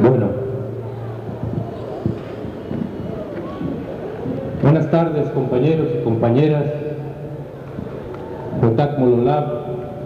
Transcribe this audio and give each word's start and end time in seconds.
Bueno. 0.00 0.28
Buenas 4.62 4.90
tardes 4.90 5.28
compañeros 5.30 5.88
y 5.98 6.04
compañeras. 6.04 6.64
Huetac 8.62 8.98
Mololab, 8.98 9.44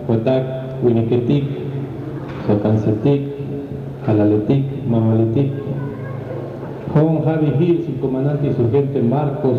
Huetac 0.08 0.44
Winiketik, 0.82 1.44
Socancetic, 2.46 3.31
Joven 7.42 7.52
Javi 7.52 7.66
Gil, 7.66 7.84
su 7.86 8.00
comandante 8.00 8.46
insurgente 8.46 9.02
Marcos, 9.02 9.58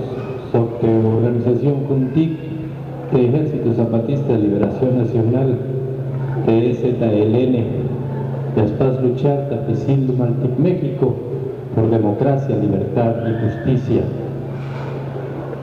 Organización 0.53 1.85
Juntic, 1.87 2.31
de 3.11 3.27
Ejército 3.27 3.73
Zapatista 3.73 4.33
de 4.33 4.39
Liberación 4.39 4.97
Nacional, 4.97 5.57
TZLN, 6.45 7.83
Después 8.55 9.01
luchar 9.01 9.49
Tapisil 9.49 10.13
Maltic 10.15 10.59
México 10.59 11.15
por 11.73 11.89
democracia, 11.89 12.55
libertad 12.55 13.15
y 13.27 13.47
justicia. 13.47 14.03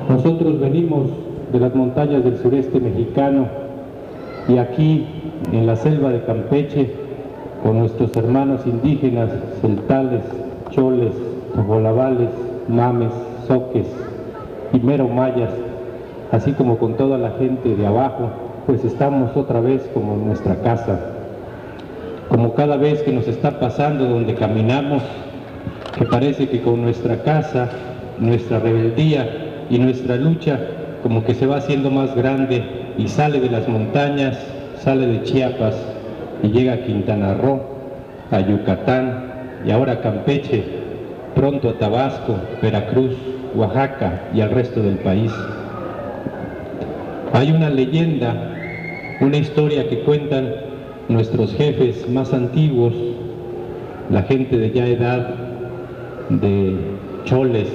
Nosotros 0.08 0.58
venimos 0.58 1.06
de 1.52 1.60
las 1.60 1.74
montañas 1.74 2.24
del 2.24 2.36
sureste 2.38 2.80
mexicano 2.80 3.46
y 4.48 4.58
aquí 4.58 5.06
en 5.52 5.66
la 5.66 5.76
selva 5.76 6.10
de 6.10 6.22
Campeche 6.24 6.90
con 7.62 7.78
nuestros 7.78 8.16
hermanos 8.16 8.62
indígenas, 8.66 9.30
celtales, 9.60 10.22
choles, 10.70 11.12
tojolabales, 11.54 12.30
mames, 12.68 13.12
soques 13.46 13.86
y 14.72 14.78
mero 14.80 15.08
mayas, 15.08 15.50
así 16.32 16.52
como 16.52 16.78
con 16.78 16.96
toda 16.96 17.18
la 17.18 17.30
gente 17.32 17.74
de 17.74 17.86
abajo, 17.86 18.30
pues 18.66 18.84
estamos 18.84 19.36
otra 19.36 19.60
vez 19.60 19.88
como 19.92 20.14
en 20.14 20.26
nuestra 20.26 20.56
casa. 20.56 20.98
Como 22.28 22.54
cada 22.54 22.76
vez 22.76 23.02
que 23.02 23.12
nos 23.12 23.26
está 23.26 23.58
pasando 23.58 24.04
donde 24.04 24.34
caminamos, 24.34 25.02
que 25.98 26.04
parece 26.04 26.48
que 26.48 26.62
con 26.62 26.82
nuestra 26.82 27.22
casa, 27.22 27.68
nuestra 28.18 28.60
rebeldía 28.60 29.66
y 29.68 29.78
nuestra 29.78 30.16
lucha 30.16 30.58
como 31.02 31.24
que 31.24 31.34
se 31.34 31.46
va 31.46 31.56
haciendo 31.56 31.90
más 31.90 32.14
grande 32.14 32.62
y 32.98 33.08
sale 33.08 33.40
de 33.40 33.50
las 33.50 33.66
montañas, 33.68 34.38
sale 34.78 35.06
de 35.06 35.22
Chiapas 35.22 35.74
y 36.42 36.48
llega 36.48 36.74
a 36.74 36.84
Quintana 36.84 37.34
Roo, 37.34 37.60
a 38.30 38.40
Yucatán 38.40 39.24
y 39.64 39.70
ahora 39.70 39.94
a 39.94 40.00
Campeche, 40.00 40.79
pronto 41.34 41.68
a 41.68 41.74
Tabasco, 41.74 42.36
Veracruz, 42.62 43.16
Oaxaca 43.54 44.28
y 44.34 44.40
al 44.40 44.50
resto 44.50 44.82
del 44.82 44.96
país. 44.96 45.32
Hay 47.32 47.52
una 47.52 47.70
leyenda, 47.70 48.34
una 49.20 49.36
historia 49.36 49.88
que 49.88 50.00
cuentan 50.00 50.52
nuestros 51.08 51.54
jefes 51.54 52.08
más 52.08 52.32
antiguos, 52.32 52.94
la 54.10 54.22
gente 54.22 54.58
de 54.58 54.70
ya 54.72 54.86
edad 54.86 55.34
de 56.28 56.76
choles, 57.24 57.68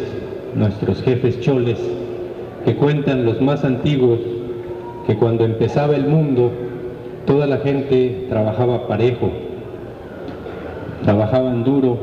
nuestros 0.56 1.02
jefes 1.02 1.40
choles, 1.42 1.80
que 2.66 2.76
cuentan 2.76 3.26
los 3.26 3.42
más 3.42 3.64
antiguos 3.64 4.20
que 5.08 5.16
cuando 5.16 5.46
empezaba 5.46 5.96
el 5.96 6.08
mundo 6.08 6.52
toda 7.26 7.46
la 7.48 7.58
gente 7.58 8.26
trabajaba 8.30 8.88
parejo, 8.88 9.32
trabajaban 11.04 11.64
duro 11.64 11.98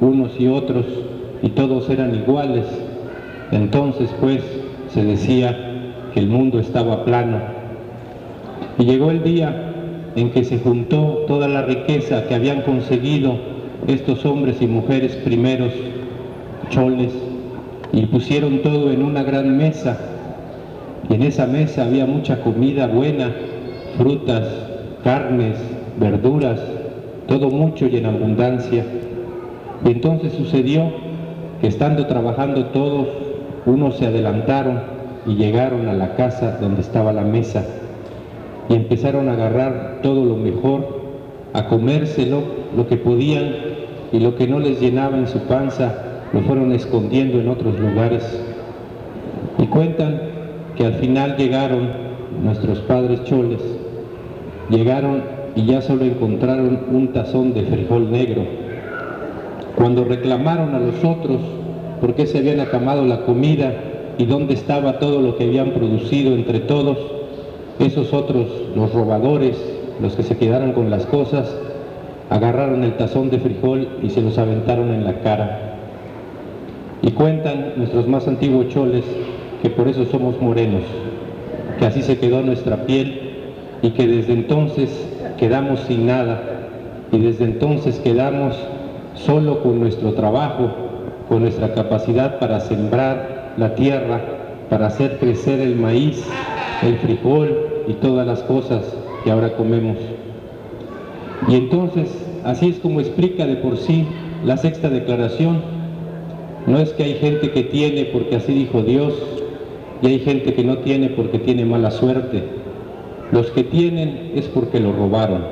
unos 0.00 0.32
y 0.38 0.46
otros 0.48 0.84
y 1.42 1.48
todos 1.50 1.88
eran 1.90 2.14
iguales. 2.14 2.64
Entonces 3.52 4.10
pues 4.20 4.42
se 4.92 5.04
decía 5.04 5.56
que 6.12 6.20
el 6.20 6.28
mundo 6.28 6.58
estaba 6.58 7.04
plano. 7.04 7.38
Y 8.78 8.84
llegó 8.84 9.10
el 9.10 9.22
día 9.22 9.72
en 10.16 10.30
que 10.30 10.44
se 10.44 10.58
juntó 10.58 11.24
toda 11.26 11.48
la 11.48 11.62
riqueza 11.62 12.26
que 12.26 12.34
habían 12.34 12.62
conseguido 12.62 13.36
estos 13.86 14.24
hombres 14.26 14.60
y 14.60 14.66
mujeres 14.66 15.16
primeros 15.16 15.72
choles 16.68 17.12
y 17.92 18.06
pusieron 18.06 18.62
todo 18.62 18.90
en 18.90 19.02
una 19.02 19.22
gran 19.22 19.56
mesa 19.56 19.98
y 21.08 21.14
en 21.14 21.22
esa 21.22 21.46
mesa 21.46 21.84
había 21.84 22.06
mucha 22.06 22.40
comida 22.40 22.86
buena, 22.86 23.32
frutas, 23.98 24.46
carnes, 25.02 25.56
verduras, 25.98 26.60
todo 27.26 27.50
mucho 27.50 27.86
y 27.86 27.96
en 27.96 28.06
abundancia. 28.06 28.84
Y 29.84 29.90
entonces 29.90 30.32
sucedió 30.32 30.90
que 31.60 31.66
estando 31.66 32.06
trabajando 32.06 32.66
todos, 32.66 33.08
unos 33.66 33.96
se 33.96 34.06
adelantaron 34.06 34.80
y 35.26 35.34
llegaron 35.34 35.88
a 35.88 35.92
la 35.92 36.14
casa 36.16 36.58
donde 36.60 36.80
estaba 36.80 37.12
la 37.12 37.22
mesa 37.22 37.64
y 38.70 38.74
empezaron 38.74 39.28
a 39.28 39.32
agarrar 39.32 39.98
todo 40.02 40.24
lo 40.24 40.36
mejor, 40.36 41.00
a 41.52 41.66
comérselo, 41.66 42.42
lo 42.76 42.86
que 42.86 42.96
podían 42.96 43.52
y 44.12 44.20
lo 44.20 44.36
que 44.36 44.46
no 44.46 44.60
les 44.60 44.80
llenaba 44.80 45.18
en 45.18 45.26
su 45.26 45.40
panza 45.40 45.92
lo 46.32 46.40
fueron 46.42 46.72
escondiendo 46.72 47.40
en 47.40 47.48
otros 47.48 47.78
lugares. 47.80 48.24
Y 49.58 49.66
cuentan 49.66 50.20
que 50.76 50.86
al 50.86 50.94
final 50.94 51.36
llegaron 51.36 51.88
nuestros 52.44 52.78
padres 52.80 53.24
choles, 53.24 53.60
llegaron 54.70 55.22
y 55.56 55.66
ya 55.66 55.82
solo 55.82 56.04
encontraron 56.04 56.78
un 56.92 57.12
tazón 57.12 57.52
de 57.52 57.62
frijol 57.62 58.10
negro. 58.12 58.44
Cuando 59.80 60.04
reclamaron 60.04 60.74
a 60.74 60.78
los 60.78 61.02
otros 61.02 61.40
por 62.02 62.14
qué 62.14 62.26
se 62.26 62.36
habían 62.36 62.60
acamado 62.60 63.06
la 63.06 63.22
comida 63.22 63.72
y 64.18 64.26
dónde 64.26 64.52
estaba 64.52 64.98
todo 64.98 65.22
lo 65.22 65.38
que 65.38 65.44
habían 65.44 65.70
producido 65.70 66.34
entre 66.34 66.60
todos, 66.60 66.98
esos 67.78 68.12
otros, 68.12 68.46
los 68.76 68.92
robadores, 68.92 69.56
los 70.02 70.16
que 70.16 70.22
se 70.22 70.36
quedaron 70.36 70.72
con 70.72 70.90
las 70.90 71.06
cosas, 71.06 71.56
agarraron 72.28 72.84
el 72.84 72.98
tazón 72.98 73.30
de 73.30 73.38
frijol 73.38 73.88
y 74.02 74.10
se 74.10 74.20
los 74.20 74.36
aventaron 74.36 74.92
en 74.92 75.02
la 75.02 75.22
cara. 75.22 75.76
Y 77.00 77.12
cuentan 77.12 77.72
nuestros 77.78 78.06
más 78.06 78.28
antiguos 78.28 78.68
choles 78.68 79.06
que 79.62 79.70
por 79.70 79.88
eso 79.88 80.04
somos 80.04 80.38
morenos, 80.42 80.82
que 81.78 81.86
así 81.86 82.02
se 82.02 82.18
quedó 82.18 82.42
nuestra 82.42 82.84
piel 82.84 83.18
y 83.80 83.92
que 83.92 84.06
desde 84.06 84.34
entonces 84.34 84.90
quedamos 85.38 85.80
sin 85.80 86.04
nada 86.04 86.38
y 87.12 87.18
desde 87.18 87.44
entonces 87.44 87.98
quedamos 88.00 88.54
solo 89.14 89.62
con 89.62 89.80
nuestro 89.80 90.14
trabajo, 90.14 90.70
con 91.28 91.42
nuestra 91.42 91.74
capacidad 91.74 92.38
para 92.38 92.60
sembrar 92.60 93.54
la 93.56 93.74
tierra, 93.74 94.20
para 94.68 94.86
hacer 94.86 95.18
crecer 95.18 95.60
el 95.60 95.76
maíz, 95.76 96.24
el 96.82 96.96
frijol, 96.98 97.70
y 97.86 97.94
todas 97.94 98.26
las 98.26 98.42
cosas 98.42 98.82
que 99.24 99.30
ahora 99.30 99.56
comemos. 99.56 99.96
Y 101.48 101.56
entonces, 101.56 102.10
así 102.44 102.68
es 102.68 102.78
como 102.78 103.00
explica 103.00 103.46
de 103.46 103.56
por 103.56 103.76
sí 103.76 104.06
la 104.44 104.56
sexta 104.56 104.88
declaración. 104.88 105.60
No 106.66 106.78
es 106.78 106.90
que 106.90 107.04
hay 107.04 107.14
gente 107.14 107.50
que 107.50 107.64
tiene 107.64 108.04
porque 108.06 108.36
así 108.36 108.52
dijo 108.52 108.82
Dios, 108.82 109.14
y 110.02 110.06
hay 110.06 110.18
gente 110.20 110.54
que 110.54 110.64
no 110.64 110.78
tiene 110.78 111.08
porque 111.08 111.38
tiene 111.38 111.64
mala 111.64 111.90
suerte. 111.90 112.44
Los 113.32 113.50
que 113.50 113.64
tienen 113.64 114.32
es 114.34 114.46
porque 114.46 114.80
lo 114.80 114.92
robaron, 114.92 115.44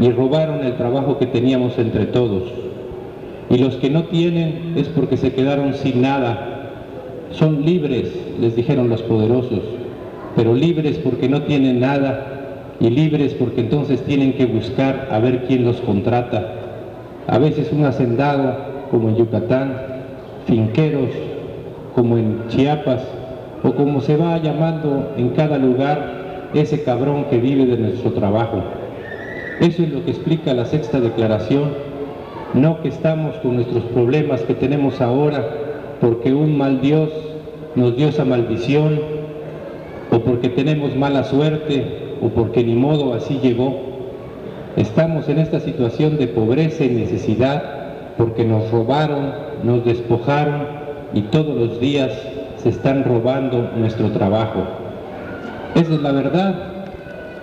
y 0.00 0.10
robaron 0.10 0.64
el 0.64 0.76
trabajo 0.76 1.18
que 1.18 1.26
teníamos 1.26 1.78
entre 1.78 2.06
todos. 2.06 2.42
Y 3.50 3.58
los 3.58 3.76
que 3.76 3.90
no 3.90 4.04
tienen 4.04 4.74
es 4.76 4.88
porque 4.88 5.16
se 5.16 5.32
quedaron 5.32 5.74
sin 5.74 6.02
nada. 6.02 6.72
Son 7.30 7.64
libres, 7.64 8.12
les 8.40 8.56
dijeron 8.56 8.88
los 8.88 9.02
poderosos 9.02 9.60
pero 10.36 10.54
libres 10.54 10.98
porque 10.98 11.28
no 11.28 11.42
tienen 11.42 11.80
nada 11.80 12.26
y 12.80 12.90
libres 12.90 13.34
porque 13.34 13.60
entonces 13.60 14.02
tienen 14.02 14.32
que 14.34 14.46
buscar 14.46 15.08
a 15.10 15.18
ver 15.18 15.44
quién 15.46 15.64
los 15.64 15.80
contrata. 15.80 16.52
A 17.28 17.38
veces 17.38 17.72
un 17.72 17.84
hacendado, 17.84 18.56
como 18.90 19.08
en 19.08 19.16
Yucatán, 19.16 19.76
finqueros, 20.46 21.10
como 21.94 22.18
en 22.18 22.48
Chiapas, 22.48 23.02
o 23.62 23.72
como 23.72 24.00
se 24.00 24.16
va 24.16 24.38
llamando 24.38 25.12
en 25.16 25.30
cada 25.30 25.56
lugar 25.56 26.50
ese 26.52 26.82
cabrón 26.82 27.26
que 27.30 27.38
vive 27.38 27.64
de 27.66 27.78
nuestro 27.78 28.12
trabajo. 28.12 28.62
Eso 29.60 29.82
es 29.82 29.90
lo 29.90 30.04
que 30.04 30.10
explica 30.10 30.52
la 30.52 30.64
sexta 30.64 31.00
declaración, 31.00 31.70
no 32.54 32.80
que 32.82 32.88
estamos 32.88 33.36
con 33.36 33.56
nuestros 33.56 33.84
problemas 33.84 34.40
que 34.42 34.54
tenemos 34.54 35.00
ahora 35.00 35.44
porque 36.00 36.32
un 36.32 36.58
mal 36.58 36.80
Dios 36.80 37.10
nos 37.74 37.96
dio 37.96 38.08
esa 38.08 38.24
maldición 38.24 39.00
o 40.10 40.18
porque 40.20 40.48
tenemos 40.48 40.94
mala 40.96 41.24
suerte, 41.24 42.16
o 42.20 42.28
porque 42.28 42.62
ni 42.64 42.74
modo 42.74 43.14
así 43.14 43.38
llegó. 43.42 43.76
Estamos 44.76 45.28
en 45.28 45.38
esta 45.38 45.60
situación 45.60 46.18
de 46.18 46.26
pobreza 46.26 46.84
y 46.84 46.90
necesidad 46.90 47.62
porque 48.16 48.44
nos 48.44 48.70
robaron, 48.70 49.32
nos 49.62 49.84
despojaron 49.84 50.66
y 51.14 51.22
todos 51.22 51.56
los 51.56 51.80
días 51.80 52.12
se 52.56 52.70
están 52.70 53.04
robando 53.04 53.70
nuestro 53.76 54.10
trabajo. 54.10 54.64
Esa 55.74 55.94
es 55.94 56.00
la 56.00 56.12
verdad. 56.12 56.54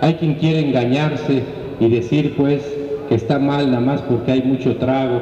Hay 0.00 0.14
quien 0.14 0.34
quiere 0.34 0.60
engañarse 0.60 1.42
y 1.82 1.88
decir 1.88 2.34
pues 2.36 2.62
que 3.08 3.16
está 3.16 3.40
mal 3.40 3.66
nada 3.66 3.80
más 3.80 4.02
porque 4.02 4.30
hay 4.30 4.42
mucho 4.42 4.76
trago, 4.76 5.20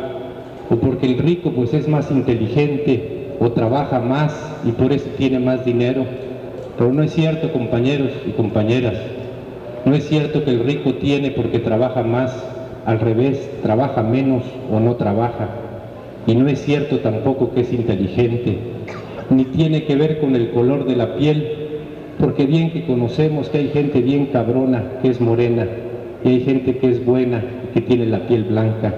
o 0.68 0.76
porque 0.76 1.06
el 1.06 1.18
rico 1.18 1.50
pues 1.52 1.72
es 1.72 1.88
más 1.88 2.10
inteligente 2.10 3.28
o 3.40 3.50
trabaja 3.52 3.98
más 3.98 4.34
y 4.66 4.72
por 4.72 4.92
eso 4.92 5.08
tiene 5.16 5.38
más 5.38 5.64
dinero. 5.64 6.04
Pero 6.76 6.92
no 6.92 7.02
es 7.02 7.12
cierto, 7.14 7.50
compañeros 7.52 8.10
y 8.26 8.32
compañeras. 8.32 8.94
No 9.86 9.94
es 9.94 10.06
cierto 10.06 10.44
que 10.44 10.50
el 10.50 10.60
rico 10.60 10.94
tiene 10.94 11.30
porque 11.30 11.58
trabaja 11.58 12.02
más, 12.02 12.30
al 12.84 13.00
revés, 13.00 13.50
trabaja 13.62 14.02
menos 14.02 14.42
o 14.70 14.80
no 14.80 14.96
trabaja. 14.96 15.48
Y 16.26 16.34
no 16.34 16.46
es 16.46 16.62
cierto 16.62 16.98
tampoco 16.98 17.54
que 17.54 17.62
es 17.62 17.72
inteligente, 17.72 18.58
ni 19.30 19.44
tiene 19.44 19.84
que 19.84 19.96
ver 19.96 20.20
con 20.20 20.36
el 20.36 20.50
color 20.50 20.84
de 20.84 20.96
la 20.96 21.16
piel, 21.16 21.48
porque 22.18 22.44
bien 22.44 22.70
que 22.70 22.84
conocemos 22.84 23.48
que 23.48 23.58
hay 23.58 23.68
gente 23.68 24.02
bien 24.02 24.26
cabrona, 24.26 24.84
que 25.00 25.08
es 25.08 25.20
morena, 25.22 25.66
y 26.24 26.28
hay 26.28 26.40
gente 26.40 26.76
que 26.78 26.90
es 26.90 27.04
buena, 27.04 27.42
que 27.72 27.80
tiene 27.80 28.06
la 28.06 28.26
piel 28.26 28.44
blanca. 28.44 28.94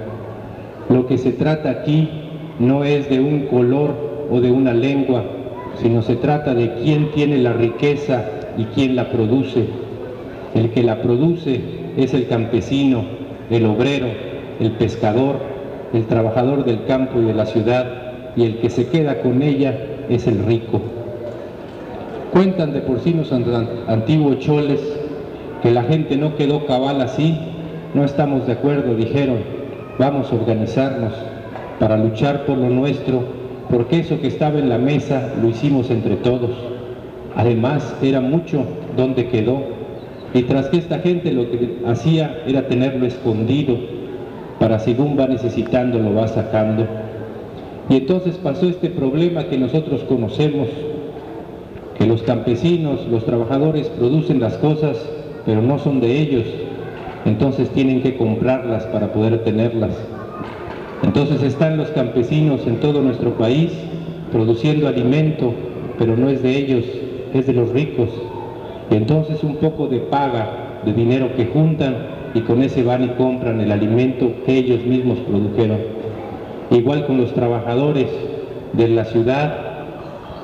Lo 0.88 1.06
que 1.06 1.18
se 1.18 1.32
trata 1.32 1.70
aquí 1.70 2.08
no 2.58 2.84
es 2.84 3.08
de 3.08 3.20
un 3.20 3.46
color 3.46 3.94
o 4.30 4.40
de 4.40 4.50
una 4.50 4.72
lengua, 4.72 5.24
sino 5.80 6.02
se 6.02 6.16
trata 6.16 6.54
de 6.54 6.74
quién 6.82 7.10
tiene 7.12 7.38
la 7.38 7.52
riqueza 7.52 8.24
y 8.56 8.64
quién 8.64 8.96
la 8.96 9.10
produce. 9.10 9.66
El 10.54 10.70
que 10.70 10.82
la 10.82 11.00
produce 11.00 11.60
es 11.96 12.12
el 12.14 12.26
campesino, 12.26 13.04
el 13.50 13.66
obrero, 13.66 14.08
el 14.60 14.72
pescador, 14.72 15.36
el 15.92 16.06
trabajador 16.06 16.64
del 16.64 16.84
campo 16.84 17.20
y 17.20 17.24
de 17.24 17.34
la 17.34 17.46
ciudad, 17.46 17.86
y 18.36 18.44
el 18.44 18.58
que 18.58 18.70
se 18.70 18.88
queda 18.88 19.20
con 19.20 19.42
ella 19.42 19.78
es 20.08 20.26
el 20.26 20.44
rico. 20.44 20.80
Cuentan 22.32 22.72
de 22.72 22.80
porcinos 22.80 23.30
antiguos 23.86 24.38
choles 24.38 24.80
que 25.62 25.70
la 25.70 25.84
gente 25.84 26.16
no 26.16 26.36
quedó 26.36 26.66
cabal 26.66 27.00
así, 27.00 27.38
no 27.94 28.04
estamos 28.04 28.46
de 28.46 28.54
acuerdo, 28.54 28.94
dijeron, 28.96 29.38
vamos 29.98 30.32
a 30.32 30.34
organizarnos 30.34 31.12
para 31.78 31.96
luchar 31.96 32.44
por 32.44 32.58
lo 32.58 32.68
nuestro, 32.68 33.22
porque 33.70 34.00
eso 34.00 34.20
que 34.20 34.26
estaba 34.26 34.58
en 34.58 34.68
la 34.68 34.78
mesa 34.78 35.32
lo 35.40 35.48
hicimos 35.48 35.90
entre 35.90 36.16
todos. 36.16 36.50
Además, 37.36 37.94
era 38.02 38.20
mucho 38.20 38.64
donde 38.96 39.28
quedó, 39.28 39.62
y 40.34 40.42
tras 40.42 40.66
que 40.68 40.78
esta 40.78 40.98
gente 40.98 41.32
lo 41.32 41.50
que 41.50 41.78
hacía 41.86 42.42
era 42.46 42.66
tenerlo 42.66 43.06
escondido, 43.06 43.76
para 44.58 44.78
según 44.78 45.18
va 45.18 45.26
necesitando 45.26 45.98
lo 45.98 46.14
va 46.14 46.28
sacando. 46.28 46.86
Y 47.88 47.96
entonces 47.96 48.36
pasó 48.36 48.66
este 48.68 48.90
problema 48.90 49.44
que 49.44 49.58
nosotros 49.58 50.02
conocemos, 50.04 50.68
que 51.98 52.06
los 52.06 52.22
campesinos, 52.22 53.06
los 53.10 53.24
trabajadores 53.24 53.88
producen 53.88 54.40
las 54.40 54.54
cosas, 54.58 54.96
pero 55.44 55.62
no 55.62 55.78
son 55.78 56.00
de 56.00 56.20
ellos, 56.20 56.44
entonces 57.24 57.70
tienen 57.70 58.02
que 58.02 58.16
comprarlas 58.16 58.84
para 58.86 59.12
poder 59.12 59.44
tenerlas. 59.44 59.92
Entonces 61.02 61.42
están 61.42 61.76
los 61.76 61.88
campesinos 61.88 62.66
en 62.66 62.80
todo 62.80 63.02
nuestro 63.02 63.30
país 63.34 63.72
produciendo 64.30 64.88
alimento, 64.88 65.52
pero 65.98 66.16
no 66.16 66.28
es 66.28 66.42
de 66.42 66.56
ellos, 66.56 66.84
es 67.34 67.46
de 67.46 67.52
los 67.52 67.70
ricos. 67.70 68.08
Y 68.90 68.94
entonces 68.94 69.42
un 69.42 69.56
poco 69.56 69.88
de 69.88 69.98
paga, 69.98 70.80
de 70.84 70.92
dinero 70.92 71.34
que 71.36 71.46
juntan 71.46 71.96
y 72.34 72.40
con 72.40 72.62
ese 72.62 72.82
van 72.82 73.04
y 73.04 73.08
compran 73.08 73.60
el 73.60 73.72
alimento 73.72 74.32
que 74.46 74.56
ellos 74.58 74.84
mismos 74.84 75.18
produjeron. 75.18 75.78
Igual 76.70 77.06
con 77.06 77.18
los 77.18 77.32
trabajadores 77.34 78.08
de 78.72 78.88
la 78.88 79.04
ciudad 79.04 79.72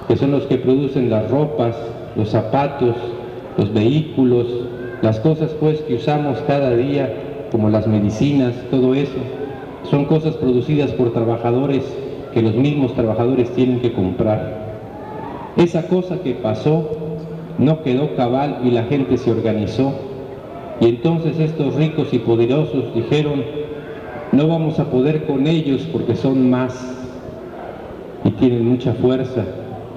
que 0.09 0.17
son 0.17 0.31
los 0.31 0.45
que 0.45 0.56
producen 0.56 1.11
las 1.11 1.31
ropas, 1.31 1.77
los 2.17 2.31
zapatos, 2.31 2.97
los 3.59 3.73
vehículos, 3.73 4.47
las 5.03 5.21
cosas 5.21 5.50
pues 5.61 5.81
que 5.83 5.95
usamos 5.95 6.39
cada 6.47 6.75
día, 6.75 7.12
como 7.53 7.71
las 7.71 7.87
medicinas, 7.87 8.55
todo 8.71 8.95
eso, 8.95 9.19
son 9.91 10.06
cosas 10.06 10.35
producidas 10.37 10.91
por 10.93 11.12
trabajadores 11.12 11.85
que 12.35 12.43
los 12.43 12.55
mismos 12.55 12.95
trabajadores 12.95 13.50
tienen 13.55 13.81
que 13.81 13.93
comprar. 13.93 14.59
Esa 15.56 15.87
cosa 15.87 16.19
que 16.23 16.35
pasó 16.35 16.91
no 17.59 17.83
quedó 17.83 18.15
cabal 18.17 18.61
y 18.65 18.71
la 18.71 18.85
gente 18.85 19.17
se 19.17 19.31
organizó. 19.31 19.93
Y 20.81 20.87
entonces 20.87 21.39
estos 21.39 21.75
ricos 21.75 22.12
y 22.12 22.19
poderosos 22.19 22.95
dijeron, 22.95 23.43
no 24.33 24.47
vamos 24.47 24.79
a 24.79 24.91
poder 24.91 25.25
con 25.27 25.47
ellos 25.47 25.89
porque 25.93 26.15
son 26.15 26.50
más 26.50 26.97
y 28.25 28.31
tienen 28.33 28.69
mucha 28.69 28.93
fuerza. 28.95 29.45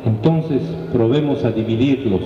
Entonces 0.06 0.62
probemos 0.94 1.44
a 1.44 1.52
dividirlos. 1.52 2.22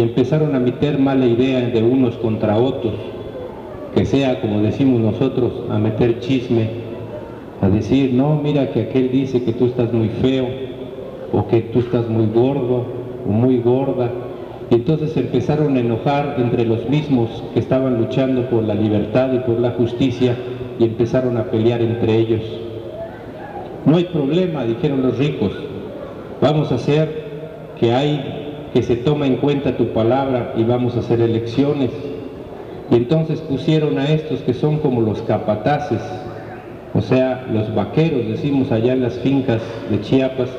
Y 0.00 0.02
empezaron 0.02 0.54
a 0.54 0.58
meter 0.58 0.98
mala 0.98 1.26
idea 1.26 1.60
de 1.60 1.82
unos 1.82 2.16
contra 2.16 2.56
otros, 2.56 2.94
que 3.94 4.06
sea, 4.06 4.40
como 4.40 4.62
decimos 4.62 4.98
nosotros, 4.98 5.52
a 5.68 5.76
meter 5.78 6.20
chisme, 6.20 6.70
a 7.60 7.68
decir, 7.68 8.14
no, 8.14 8.40
mira 8.42 8.72
que 8.72 8.80
aquel 8.80 9.10
dice 9.10 9.44
que 9.44 9.52
tú 9.52 9.66
estás 9.66 9.92
muy 9.92 10.08
feo, 10.08 10.46
o 11.34 11.46
que 11.48 11.60
tú 11.60 11.80
estás 11.80 12.08
muy 12.08 12.28
gordo, 12.28 12.86
o 13.28 13.30
muy 13.30 13.58
gorda. 13.58 14.10
Y 14.70 14.76
entonces 14.76 15.14
empezaron 15.18 15.76
a 15.76 15.80
enojar 15.80 16.36
entre 16.38 16.64
los 16.64 16.88
mismos 16.88 17.28
que 17.52 17.60
estaban 17.60 17.98
luchando 17.98 18.48
por 18.48 18.62
la 18.62 18.74
libertad 18.74 19.34
y 19.34 19.40
por 19.40 19.60
la 19.60 19.72
justicia, 19.72 20.34
y 20.78 20.84
empezaron 20.84 21.36
a 21.36 21.50
pelear 21.50 21.82
entre 21.82 22.16
ellos. 22.16 22.40
No 23.84 23.98
hay 23.98 24.04
problema, 24.04 24.64
dijeron 24.64 25.02
los 25.02 25.18
ricos, 25.18 25.52
Vamos 26.40 26.72
a 26.72 26.76
hacer 26.76 27.22
que 27.78 27.92
hay, 27.92 28.39
que 28.72 28.82
se 28.82 28.96
toma 28.96 29.26
en 29.26 29.36
cuenta 29.36 29.76
tu 29.76 29.88
palabra 29.88 30.54
y 30.56 30.64
vamos 30.64 30.96
a 30.96 31.00
hacer 31.00 31.20
elecciones. 31.20 31.90
Y 32.90 32.96
entonces 32.96 33.40
pusieron 33.40 33.98
a 33.98 34.08
estos 34.10 34.40
que 34.40 34.54
son 34.54 34.78
como 34.78 35.00
los 35.00 35.22
capataces, 35.22 36.00
o 36.94 37.00
sea, 37.00 37.46
los 37.52 37.72
vaqueros, 37.74 38.26
decimos 38.26 38.72
allá 38.72 38.92
en 38.92 39.02
las 39.02 39.14
fincas 39.14 39.62
de 39.90 40.00
Chiapas, 40.00 40.50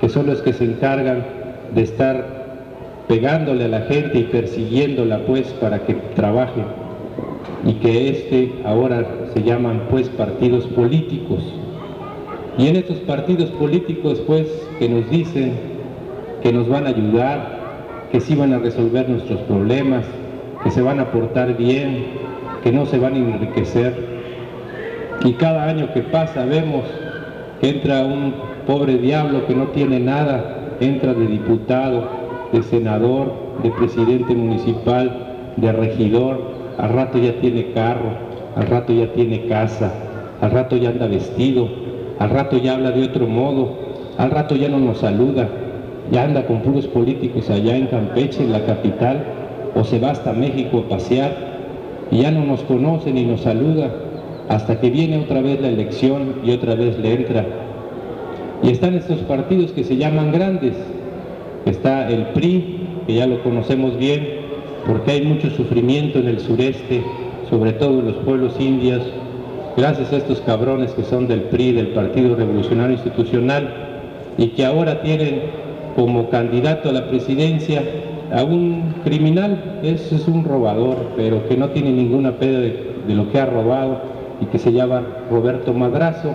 que 0.00 0.08
son 0.08 0.26
los 0.26 0.40
que 0.42 0.52
se 0.52 0.64
encargan 0.64 1.24
de 1.74 1.82
estar 1.82 2.44
pegándole 3.08 3.64
a 3.64 3.68
la 3.68 3.80
gente 3.82 4.18
y 4.18 4.24
persiguiéndola 4.24 5.18
pues 5.26 5.48
para 5.54 5.80
que 5.80 5.94
trabaje 6.14 6.62
y 7.66 7.74
que 7.74 8.08
este 8.08 8.52
ahora 8.64 9.04
se 9.34 9.42
llaman 9.42 9.82
pues 9.90 10.08
partidos 10.08 10.66
políticos 10.68 11.42
y 12.56 12.68
en 12.68 12.76
estos 12.76 12.98
partidos 12.98 13.50
políticos, 13.50 14.22
pues, 14.26 14.46
que 14.78 14.88
nos 14.88 15.10
dicen 15.10 15.54
que 16.44 16.52
nos 16.52 16.68
van 16.68 16.84
a 16.84 16.90
ayudar, 16.90 18.08
que 18.12 18.20
sí 18.20 18.34
van 18.34 18.52
a 18.52 18.58
resolver 18.58 19.08
nuestros 19.08 19.40
problemas, 19.40 20.04
que 20.62 20.70
se 20.70 20.82
van 20.82 21.00
a 21.00 21.10
portar 21.10 21.56
bien, 21.56 22.04
que 22.62 22.70
no 22.70 22.84
se 22.84 22.98
van 22.98 23.14
a 23.14 23.16
enriquecer. 23.16 23.94
Y 25.24 25.32
cada 25.32 25.64
año 25.64 25.90
que 25.94 26.02
pasa 26.02 26.44
vemos 26.44 26.84
que 27.62 27.70
entra 27.70 28.04
un 28.04 28.34
pobre 28.66 28.98
diablo 28.98 29.46
que 29.46 29.54
no 29.54 29.68
tiene 29.68 30.00
nada, 30.00 30.74
entra 30.80 31.14
de 31.14 31.26
diputado, 31.28 32.10
de 32.52 32.62
senador, 32.62 33.32
de 33.62 33.70
presidente 33.70 34.34
municipal, 34.34 35.54
de 35.56 35.72
regidor, 35.72 36.42
al 36.76 36.90
rato 36.90 37.16
ya 37.16 37.40
tiene 37.40 37.72
carro, 37.72 38.10
al 38.54 38.66
rato 38.66 38.92
ya 38.92 39.10
tiene 39.14 39.46
casa, 39.46 39.94
al 40.42 40.50
rato 40.50 40.76
ya 40.76 40.90
anda 40.90 41.06
vestido, 41.06 41.70
al 42.18 42.28
rato 42.28 42.58
ya 42.58 42.74
habla 42.74 42.90
de 42.90 43.02
otro 43.02 43.26
modo, 43.26 43.78
al 44.18 44.30
rato 44.30 44.56
ya 44.56 44.68
no 44.68 44.78
nos 44.78 44.98
saluda, 44.98 45.48
ya 46.10 46.24
anda 46.24 46.46
con 46.46 46.60
puros 46.60 46.86
políticos 46.86 47.48
allá 47.50 47.76
en 47.76 47.86
Campeche, 47.86 48.42
en 48.42 48.52
la 48.52 48.64
capital, 48.64 49.24
o 49.74 49.84
se 49.84 49.98
va 49.98 50.10
hasta 50.10 50.32
México 50.32 50.84
a 50.86 50.88
pasear, 50.88 51.32
y 52.10 52.18
ya 52.22 52.30
no 52.30 52.44
nos 52.44 52.60
conoce 52.62 53.12
ni 53.12 53.24
nos 53.24 53.40
saluda, 53.40 53.90
hasta 54.48 54.78
que 54.80 54.90
viene 54.90 55.18
otra 55.18 55.40
vez 55.40 55.60
la 55.60 55.68
elección 55.68 56.40
y 56.44 56.52
otra 56.52 56.74
vez 56.74 56.98
le 56.98 57.14
entra. 57.14 57.44
Y 58.62 58.70
están 58.70 58.94
estos 58.94 59.18
partidos 59.20 59.72
que 59.72 59.84
se 59.84 59.96
llaman 59.96 60.32
grandes. 60.32 60.74
Está 61.66 62.08
el 62.10 62.26
PRI, 62.28 62.78
que 63.06 63.14
ya 63.14 63.26
lo 63.26 63.42
conocemos 63.42 63.96
bien, 63.96 64.26
porque 64.86 65.12
hay 65.12 65.22
mucho 65.22 65.50
sufrimiento 65.50 66.18
en 66.18 66.28
el 66.28 66.40
sureste, 66.40 67.02
sobre 67.48 67.72
todo 67.72 68.00
en 68.00 68.06
los 68.06 68.16
pueblos 68.16 68.54
indios, 68.60 69.02
gracias 69.76 70.12
a 70.12 70.16
estos 70.18 70.40
cabrones 70.42 70.92
que 70.92 71.04
son 71.04 71.26
del 71.26 71.42
PRI, 71.42 71.72
del 71.72 71.88
Partido 71.88 72.36
Revolucionario 72.36 72.94
Institucional, 72.94 73.68
y 74.36 74.48
que 74.48 74.64
ahora 74.64 75.00
tienen 75.02 75.63
como 75.94 76.28
candidato 76.30 76.90
a 76.90 76.92
la 76.92 77.08
presidencia 77.08 77.82
a 78.32 78.42
un 78.42 78.94
criminal, 79.04 79.80
es 79.82 80.10
un 80.26 80.44
robador, 80.44 80.96
pero 81.16 81.46
que 81.48 81.56
no 81.56 81.68
tiene 81.70 81.92
ninguna 81.92 82.32
pena 82.32 82.58
de, 82.58 82.94
lo 83.08 83.30
que 83.30 83.38
ha 83.38 83.46
robado 83.46 84.00
y 84.40 84.46
que 84.46 84.58
se 84.58 84.72
llama 84.72 85.02
Roberto 85.30 85.72
Madrazo, 85.72 86.34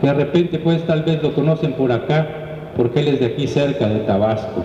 que 0.00 0.06
de 0.06 0.14
repente 0.14 0.58
pues 0.58 0.86
tal 0.86 1.02
vez 1.02 1.22
lo 1.22 1.34
conocen 1.34 1.72
por 1.72 1.90
acá 1.90 2.28
porque 2.76 3.00
él 3.00 3.08
es 3.08 3.20
de 3.20 3.26
aquí 3.26 3.46
cerca 3.46 3.88
de 3.88 4.00
Tabasco. 4.00 4.62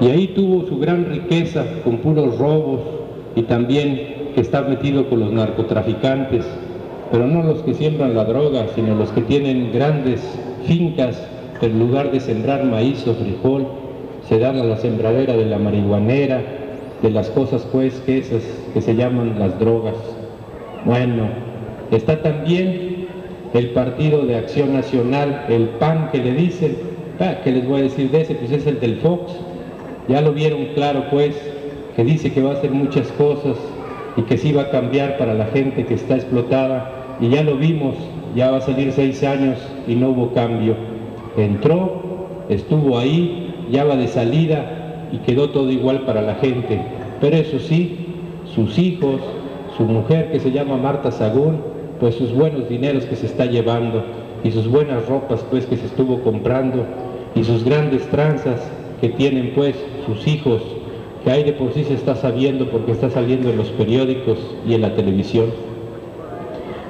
Y 0.00 0.06
ahí 0.06 0.28
tuvo 0.28 0.66
su 0.66 0.78
gran 0.78 1.06
riqueza 1.06 1.64
con 1.84 1.98
puros 1.98 2.38
robos 2.38 2.80
y 3.36 3.42
también 3.42 4.32
que 4.34 4.40
está 4.40 4.62
metido 4.62 5.08
con 5.08 5.20
los 5.20 5.32
narcotraficantes 5.32 6.44
pero 7.10 7.26
no 7.26 7.42
los 7.42 7.62
que 7.62 7.74
siembran 7.74 8.14
la 8.14 8.24
droga, 8.24 8.66
sino 8.74 8.94
los 8.94 9.10
que 9.10 9.22
tienen 9.22 9.72
grandes 9.72 10.20
fincas, 10.64 11.20
en 11.66 11.78
lugar 11.78 12.10
de 12.10 12.20
sembrar 12.20 12.64
maíz 12.64 13.06
o 13.06 13.14
frijol, 13.14 13.66
se 14.28 14.38
dan 14.38 14.58
a 14.58 14.64
la 14.64 14.76
sembradera 14.76 15.34
de 15.34 15.46
la 15.46 15.58
marihuanera, 15.58 16.42
de 17.02 17.10
las 17.10 17.30
cosas 17.30 17.66
pues 17.72 17.94
que 18.06 18.18
esas 18.18 18.42
que 18.72 18.80
se 18.80 18.94
llaman 18.94 19.38
las 19.38 19.58
drogas. 19.58 19.94
Bueno, 20.84 21.28
está 21.90 22.22
también 22.22 23.06
el 23.54 23.70
Partido 23.70 24.24
de 24.26 24.36
Acción 24.36 24.72
Nacional, 24.72 25.46
el 25.48 25.68
PAN 25.80 26.10
que 26.12 26.18
le 26.18 26.32
dicen, 26.32 26.76
ah, 27.18 27.38
¿qué 27.42 27.52
les 27.52 27.66
voy 27.66 27.80
a 27.80 27.82
decir 27.84 28.10
de 28.10 28.20
ese? 28.22 28.34
Pues 28.34 28.52
es 28.52 28.66
el 28.66 28.80
del 28.80 28.96
Fox. 28.96 29.32
Ya 30.08 30.20
lo 30.20 30.32
vieron 30.32 30.66
claro 30.74 31.04
pues, 31.10 31.36
que 31.96 32.04
dice 32.04 32.32
que 32.32 32.42
va 32.42 32.50
a 32.50 32.54
hacer 32.54 32.70
muchas 32.70 33.08
cosas 33.12 33.56
y 34.16 34.22
que 34.22 34.38
sí 34.38 34.52
va 34.52 34.62
a 34.62 34.70
cambiar 34.70 35.18
para 35.18 35.34
la 35.34 35.46
gente 35.46 35.84
que 35.84 35.94
está 35.94 36.16
explotada. 36.16 37.16
Y 37.20 37.28
ya 37.28 37.42
lo 37.42 37.56
vimos, 37.56 37.96
ya 38.34 38.50
va 38.50 38.58
a 38.58 38.60
salir 38.60 38.92
seis 38.92 39.22
años 39.22 39.58
y 39.86 39.94
no 39.94 40.10
hubo 40.10 40.32
cambio. 40.32 40.89
Entró, 41.36 42.02
estuvo 42.48 42.98
ahí, 42.98 43.54
ya 43.70 43.84
va 43.84 43.96
de 43.96 44.08
salida 44.08 45.08
y 45.12 45.18
quedó 45.18 45.50
todo 45.50 45.70
igual 45.70 46.00
para 46.02 46.22
la 46.22 46.34
gente. 46.36 46.80
Pero 47.20 47.36
eso 47.36 47.58
sí, 47.58 47.96
sus 48.54 48.78
hijos, 48.78 49.20
su 49.76 49.84
mujer 49.84 50.30
que 50.32 50.40
se 50.40 50.50
llama 50.50 50.76
Marta 50.76 51.10
Sagún, 51.10 51.58
pues 52.00 52.14
sus 52.14 52.32
buenos 52.32 52.68
dineros 52.68 53.04
que 53.04 53.16
se 53.16 53.26
está 53.26 53.46
llevando 53.46 54.02
y 54.42 54.50
sus 54.50 54.68
buenas 54.68 55.06
ropas 55.06 55.44
pues 55.50 55.66
que 55.66 55.76
se 55.76 55.86
estuvo 55.86 56.20
comprando 56.22 56.84
y 57.34 57.44
sus 57.44 57.64
grandes 57.64 58.08
tranzas 58.08 58.60
que 59.00 59.10
tienen 59.10 59.52
pues 59.54 59.76
sus 60.06 60.26
hijos, 60.26 60.62
que 61.24 61.30
ahí 61.30 61.44
de 61.44 61.52
por 61.52 61.72
sí 61.72 61.84
se 61.84 61.94
está 61.94 62.14
sabiendo 62.16 62.70
porque 62.70 62.92
está 62.92 63.10
saliendo 63.10 63.50
en 63.50 63.58
los 63.58 63.68
periódicos 63.70 64.38
y 64.66 64.74
en 64.74 64.82
la 64.82 64.94
televisión. 64.94 65.46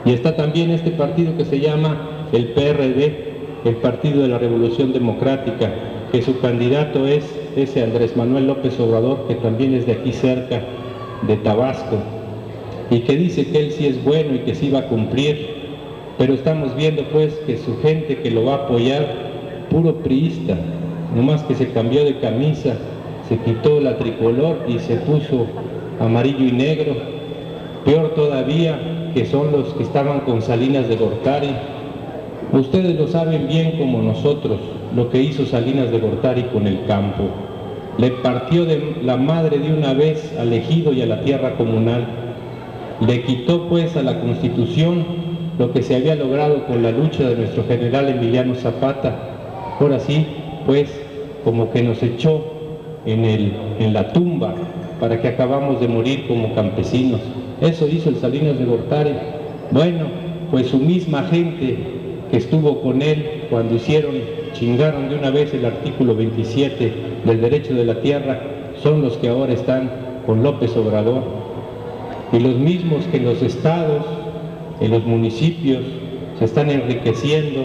Y 0.04 0.12
está 0.12 0.34
también 0.36 0.70
este 0.70 0.92
partido 0.92 1.36
que 1.36 1.44
se 1.44 1.60
llama 1.60 2.26
el 2.32 2.48
PRD, 2.48 3.29
el 3.64 3.76
Partido 3.76 4.22
de 4.22 4.28
la 4.28 4.38
Revolución 4.38 4.92
Democrática, 4.92 5.70
que 6.10 6.22
su 6.22 6.40
candidato 6.40 7.06
es 7.06 7.24
ese 7.56 7.82
Andrés 7.82 8.16
Manuel 8.16 8.46
López 8.46 8.78
Obrador, 8.80 9.26
que 9.28 9.34
también 9.36 9.74
es 9.74 9.86
de 9.86 9.92
aquí 9.92 10.12
cerca, 10.12 10.62
de 11.26 11.36
Tabasco, 11.36 11.96
y 12.90 13.00
que 13.00 13.16
dice 13.16 13.46
que 13.46 13.60
él 13.60 13.72
sí 13.72 13.86
es 13.86 14.02
bueno 14.02 14.34
y 14.34 14.38
que 14.40 14.54
sí 14.54 14.70
va 14.70 14.80
a 14.80 14.86
cumplir, 14.86 15.60
pero 16.18 16.34
estamos 16.34 16.74
viendo 16.74 17.04
pues 17.12 17.34
que 17.46 17.58
su 17.58 17.78
gente 17.78 18.18
que 18.18 18.30
lo 18.30 18.44
va 18.44 18.52
a 18.52 18.64
apoyar, 18.64 19.06
puro 19.70 19.94
priista, 19.96 20.56
nomás 21.14 21.42
que 21.44 21.54
se 21.54 21.70
cambió 21.70 22.04
de 22.04 22.18
camisa, 22.18 22.74
se 23.28 23.38
quitó 23.38 23.80
la 23.80 23.96
tricolor 23.98 24.64
y 24.66 24.78
se 24.78 24.96
puso 24.96 25.46
amarillo 26.00 26.46
y 26.46 26.52
negro, 26.52 26.94
peor 27.84 28.14
todavía 28.14 29.10
que 29.14 29.26
son 29.26 29.52
los 29.52 29.74
que 29.74 29.82
estaban 29.82 30.20
con 30.20 30.42
Salinas 30.42 30.88
de 30.88 30.96
Gortari, 30.96 31.50
Ustedes 32.52 32.98
lo 32.98 33.06
saben 33.06 33.46
bien 33.46 33.78
como 33.78 34.02
nosotros, 34.02 34.58
lo 34.96 35.08
que 35.08 35.22
hizo 35.22 35.46
Salinas 35.46 35.92
de 35.92 36.00
Gortari 36.00 36.42
con 36.44 36.66
el 36.66 36.84
campo. 36.86 37.28
Le 37.96 38.10
partió 38.10 38.64
de 38.64 38.96
la 39.04 39.16
madre 39.16 39.58
de 39.58 39.72
una 39.72 39.92
vez 39.94 40.36
al 40.36 40.52
ejido 40.52 40.92
y 40.92 41.00
a 41.02 41.06
la 41.06 41.20
tierra 41.20 41.54
comunal. 41.54 42.04
Le 43.06 43.22
quitó 43.22 43.68
pues 43.68 43.96
a 43.96 44.02
la 44.02 44.18
Constitución 44.20 45.04
lo 45.60 45.72
que 45.72 45.82
se 45.82 45.94
había 45.94 46.16
logrado 46.16 46.66
con 46.66 46.82
la 46.82 46.90
lucha 46.90 47.28
de 47.28 47.36
nuestro 47.36 47.64
general 47.64 48.08
Emiliano 48.08 48.56
Zapata. 48.56 49.76
Ahora 49.78 50.00
sí, 50.00 50.26
pues 50.66 50.90
como 51.44 51.70
que 51.70 51.84
nos 51.84 52.02
echó 52.02 52.42
en, 53.06 53.24
en 53.24 53.92
la 53.92 54.12
tumba 54.12 54.54
para 54.98 55.22
que 55.22 55.28
acabamos 55.28 55.80
de 55.80 55.86
morir 55.86 56.26
como 56.26 56.52
campesinos. 56.56 57.20
Eso 57.60 57.86
hizo 57.86 58.08
el 58.08 58.16
Salinas 58.16 58.58
de 58.58 58.64
Gortari. 58.64 59.12
Bueno, 59.70 60.06
pues 60.50 60.66
su 60.66 60.78
misma 60.78 61.22
gente 61.24 61.99
que 62.30 62.36
estuvo 62.36 62.80
con 62.80 63.02
él 63.02 63.44
cuando 63.50 63.74
hicieron, 63.74 64.14
chingaron 64.52 65.08
de 65.08 65.16
una 65.16 65.30
vez 65.30 65.52
el 65.52 65.64
artículo 65.64 66.14
27 66.14 66.92
del 67.24 67.40
derecho 67.40 67.74
de 67.74 67.84
la 67.84 68.00
tierra, 68.00 68.40
son 68.82 69.02
los 69.02 69.16
que 69.16 69.28
ahora 69.28 69.52
están 69.52 69.90
con 70.26 70.42
López 70.42 70.76
Obrador. 70.76 71.22
Y 72.32 72.38
los 72.38 72.54
mismos 72.56 73.04
que 73.06 73.16
en 73.16 73.24
los 73.24 73.42
estados, 73.42 74.04
en 74.80 74.90
los 74.92 75.04
municipios, 75.04 75.82
se 76.38 76.44
están 76.44 76.70
enriqueciendo 76.70 77.64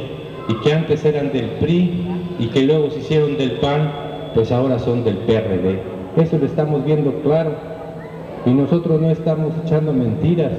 y 0.49 0.53
que 0.55 0.73
antes 0.73 1.05
eran 1.05 1.31
del 1.31 1.45
PRI 1.59 2.07
y 2.39 2.47
que 2.47 2.63
luego 2.63 2.89
se 2.89 2.99
hicieron 2.99 3.37
del 3.37 3.51
PAN, 3.53 3.91
pues 4.33 4.51
ahora 4.51 4.79
son 4.79 5.03
del 5.03 5.17
PRD. 5.17 5.79
Eso 6.17 6.37
lo 6.37 6.45
estamos 6.45 6.83
viendo 6.85 7.13
claro. 7.21 7.51
Y 8.45 8.51
nosotros 8.51 9.01
no 9.01 9.09
estamos 9.09 9.53
echando 9.65 9.93
mentiras, 9.93 10.51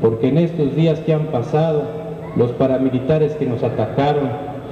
porque 0.00 0.28
en 0.28 0.38
estos 0.38 0.74
días 0.74 0.98
que 1.00 1.14
han 1.14 1.26
pasado, 1.26 2.03
los 2.36 2.50
paramilitares 2.52 3.34
que 3.36 3.46
nos 3.46 3.62
atacaron 3.62 4.28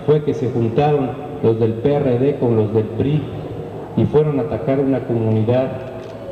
fue 0.07 0.25
que 0.25 0.35
se 0.35 0.51
juntaron 0.51 1.11
los 1.43 1.61
del 1.61 1.75
PRD 1.75 2.39
con 2.39 2.57
los 2.57 2.73
del 2.75 2.85
PRI 2.85 3.23
y 3.97 4.05
fueron 4.05 4.41
a 4.41 4.43
atacar 4.43 4.81
una 4.81 5.01
comunidad 5.01 5.69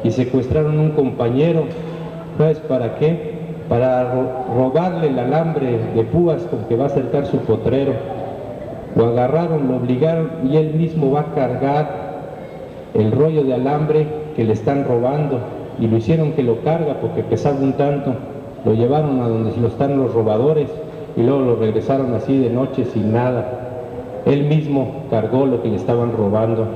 y 0.03 0.11
secuestraron 0.11 0.79
un 0.79 0.91
compañero. 0.91 1.65
¿Sabes 2.37 2.59
para 2.61 2.97
qué? 2.97 3.39
Para 3.69 4.13
robarle 4.57 5.09
el 5.09 5.19
alambre 5.19 5.79
de 5.95 6.03
púas 6.05 6.43
con 6.51 6.65
que 6.65 6.77
va 6.77 6.85
a 6.85 6.87
acercar 6.89 7.27
su 7.27 7.39
potrero. 7.39 7.93
Lo 8.97 9.07
agarraron, 9.07 9.69
lo 9.69 9.77
obligaron 9.77 10.31
y 10.51 10.57
él 10.57 10.75
mismo 10.75 11.13
va 11.13 11.21
a 11.21 11.35
cargar 11.35 12.11
el 12.95 13.13
rollo 13.13 13.45
de 13.45 13.55
alambre 13.55 14.07
que 14.35 14.45
le 14.45 14.53
están 14.53 14.85
robando 14.85 15.39
y 15.79 15.87
lo 15.87 15.97
hicieron 15.97 16.33
que 16.33 16.43
lo 16.43 16.63
carga 16.63 16.95
porque 17.01 17.23
pesaba 17.23 17.61
un 17.61 17.75
tanto. 17.75 18.15
Lo 18.65 18.75
llevaron 18.75 19.21
a 19.21 19.29
donde 19.29 19.57
lo 19.57 19.69
están 19.69 19.97
los 19.97 20.13
robadores 20.13 20.69
y 21.17 21.23
luego 21.23 21.41
lo 21.41 21.57
regresaron 21.57 22.15
así 22.15 22.39
de 22.39 22.51
noche 22.51 22.85
sin 22.85 23.13
nada. 23.13 24.23
Él 24.27 24.45
mismo 24.45 25.05
cargó 25.11 25.47
lo 25.47 25.63
que 25.63 25.69
le 25.69 25.77
estaban 25.77 26.13
robando. 26.13 26.67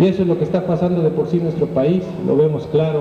Y 0.00 0.06
eso 0.06 0.22
es 0.22 0.28
lo 0.28 0.38
que 0.38 0.44
está 0.44 0.66
pasando 0.66 1.02
de 1.02 1.10
por 1.10 1.26
sí 1.26 1.36
en 1.36 1.44
nuestro 1.44 1.66
país, 1.66 2.02
lo 2.26 2.36
vemos 2.36 2.66
claro. 2.72 3.00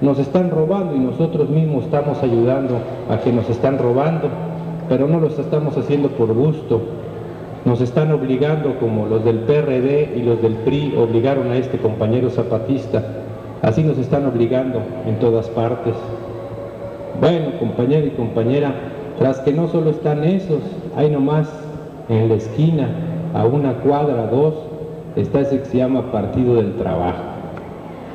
Nos 0.00 0.18
están 0.18 0.50
robando 0.50 0.94
y 0.94 0.98
nosotros 0.98 1.50
mismos 1.50 1.84
estamos 1.84 2.22
ayudando 2.22 2.76
a 3.10 3.18
que 3.18 3.32
nos 3.32 3.50
están 3.50 3.78
robando, 3.78 4.28
pero 4.88 5.06
no 5.06 5.20
lo 5.20 5.26
estamos 5.26 5.76
haciendo 5.76 6.08
por 6.08 6.32
gusto. 6.32 6.80
Nos 7.64 7.82
están 7.82 8.10
obligando, 8.12 8.78
como 8.78 9.06
los 9.06 9.22
del 9.24 9.40
PRD 9.40 10.14
y 10.16 10.22
los 10.22 10.40
del 10.40 10.54
PRI 10.54 10.94
obligaron 10.96 11.50
a 11.50 11.58
este 11.58 11.76
compañero 11.78 12.30
zapatista. 12.30 13.02
Así 13.60 13.82
nos 13.82 13.98
están 13.98 14.24
obligando 14.26 14.80
en 15.06 15.18
todas 15.18 15.48
partes. 15.48 15.94
Bueno, 17.20 17.58
compañero 17.58 18.06
y 18.06 18.10
compañera, 18.10 18.72
tras 19.20 19.38
que 19.40 19.52
no 19.52 19.68
solo 19.68 19.90
están 19.90 20.24
esos, 20.24 20.62
hay 20.96 21.10
nomás 21.10 21.46
en 22.08 22.30
la 22.30 22.36
esquina, 22.36 22.88
a 23.34 23.44
una 23.44 23.74
cuadra, 23.74 24.26
dos, 24.28 24.54
está 25.14 25.40
ese 25.40 25.58
que 25.58 25.66
se 25.66 25.76
llama 25.76 26.10
Partido 26.10 26.54
del 26.54 26.74
Trabajo. 26.76 27.22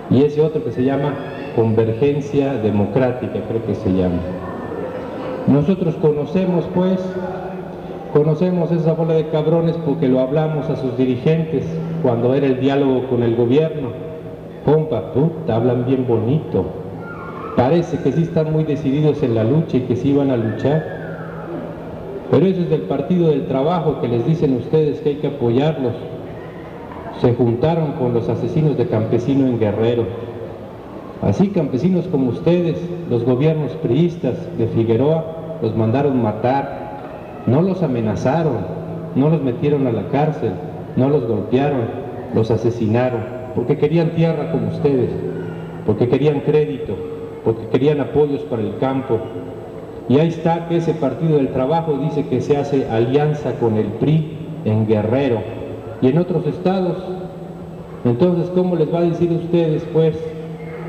Y 0.10 0.24
ese 0.24 0.42
otro 0.42 0.64
que 0.64 0.72
se 0.72 0.84
llama 0.84 1.14
Convergencia 1.56 2.54
Democrática, 2.56 3.40
creo 3.48 3.64
que 3.68 3.76
se 3.76 3.94
llama. 3.94 4.18
Nosotros 5.46 5.94
conocemos 6.02 6.66
pues, 6.74 7.00
conocemos 8.12 8.72
esa 8.72 8.94
bola 8.94 9.14
de 9.14 9.28
cabrones 9.30 9.76
porque 9.86 10.08
lo 10.08 10.22
hablamos 10.22 10.72
a 10.72 10.76
sus 10.76 10.98
dirigentes 10.98 11.66
cuando 12.02 12.34
era 12.34 12.48
el 12.48 12.60
diálogo 12.60 13.08
con 13.10 13.22
el 13.22 13.36
gobierno. 13.36 13.90
Compa, 14.66 15.14
puta, 15.14 15.56
hablan 15.56 15.86
bien 15.86 16.08
bonito. 16.08 16.66
Parece 17.56 18.00
que 18.00 18.12
sí 18.12 18.24
están 18.24 18.52
muy 18.52 18.64
decididos 18.64 19.24
en 19.24 19.36
la 19.36 19.44
lucha 19.44 19.78
y 19.78 19.82
que 19.82 19.96
sí 19.96 20.14
van 20.14 20.32
a 20.32 20.36
luchar. 20.36 20.95
Pero 22.32 22.46
eso 22.46 22.62
es 22.62 22.70
del 22.70 22.82
Partido 22.82 23.30
del 23.30 23.48
Trabajo 23.48 24.02
que 24.02 24.08
les 24.08 24.26
dicen 24.26 24.56
ustedes 24.56 25.00
que 25.02 25.10
hay 25.10 25.16
que 25.16 25.28
apoyarlos. 25.28 25.94
Se 27.22 27.34
juntaron 27.34 27.94
con 27.94 28.14
los 28.14 28.28
asesinos 28.28 28.78
de 28.78 28.88
campesino 28.88 29.48
en 29.48 29.60
Guerrero. 29.60 30.06
Así 31.22 31.50
campesinos 31.50 32.08
como 32.08 32.30
ustedes, 32.30 32.78
los 33.10 33.24
gobiernos 33.24 33.72
priistas 33.74 34.36
de 34.58 34.68
Figueroa, 34.68 35.58
los 35.62 35.76
mandaron 35.76 36.22
matar. 36.22 37.44
No 37.48 37.62
los 37.62 37.84
amenazaron, 37.84 38.58
no 39.16 39.30
los 39.30 39.42
metieron 39.42 39.88
a 39.88 39.92
la 39.92 40.10
cárcel, 40.10 40.52
no 40.96 41.10
los 41.10 41.26
golpearon, 41.26 41.82
los 42.34 42.52
asesinaron, 42.52 43.22
porque 43.56 43.78
querían 43.78 44.12
tierra 44.12 44.52
como 44.52 44.70
ustedes, 44.70 45.10
porque 45.86 46.10
querían 46.10 46.42
crédito, 46.42 46.96
porque 47.44 47.68
querían 47.68 48.02
apoyos 48.02 48.42
para 48.42 48.62
el 48.62 48.78
campo, 48.78 49.20
y 50.08 50.20
ahí 50.20 50.28
está 50.28 50.68
que 50.68 50.78
ese 50.78 50.94
Partido 50.94 51.38
del 51.38 51.50
Trabajo 51.50 51.98
dice 51.98 52.28
que 52.28 52.42
se 52.42 52.58
hace 52.58 52.88
alianza 52.90 53.54
con 53.54 53.76
el 53.76 53.88
PRI 53.88 54.38
en 54.66 54.86
Guerrero 54.86 55.40
y 56.02 56.08
en 56.08 56.20
otros 56.20 56.46
estados. 56.46 56.98
Entonces, 58.04 58.52
¿cómo 58.54 58.76
les 58.76 58.94
va 58.94 59.00
a 59.00 59.04
decir 59.04 59.32
a 59.32 59.44
ustedes, 59.44 59.84
pues, 59.92 60.16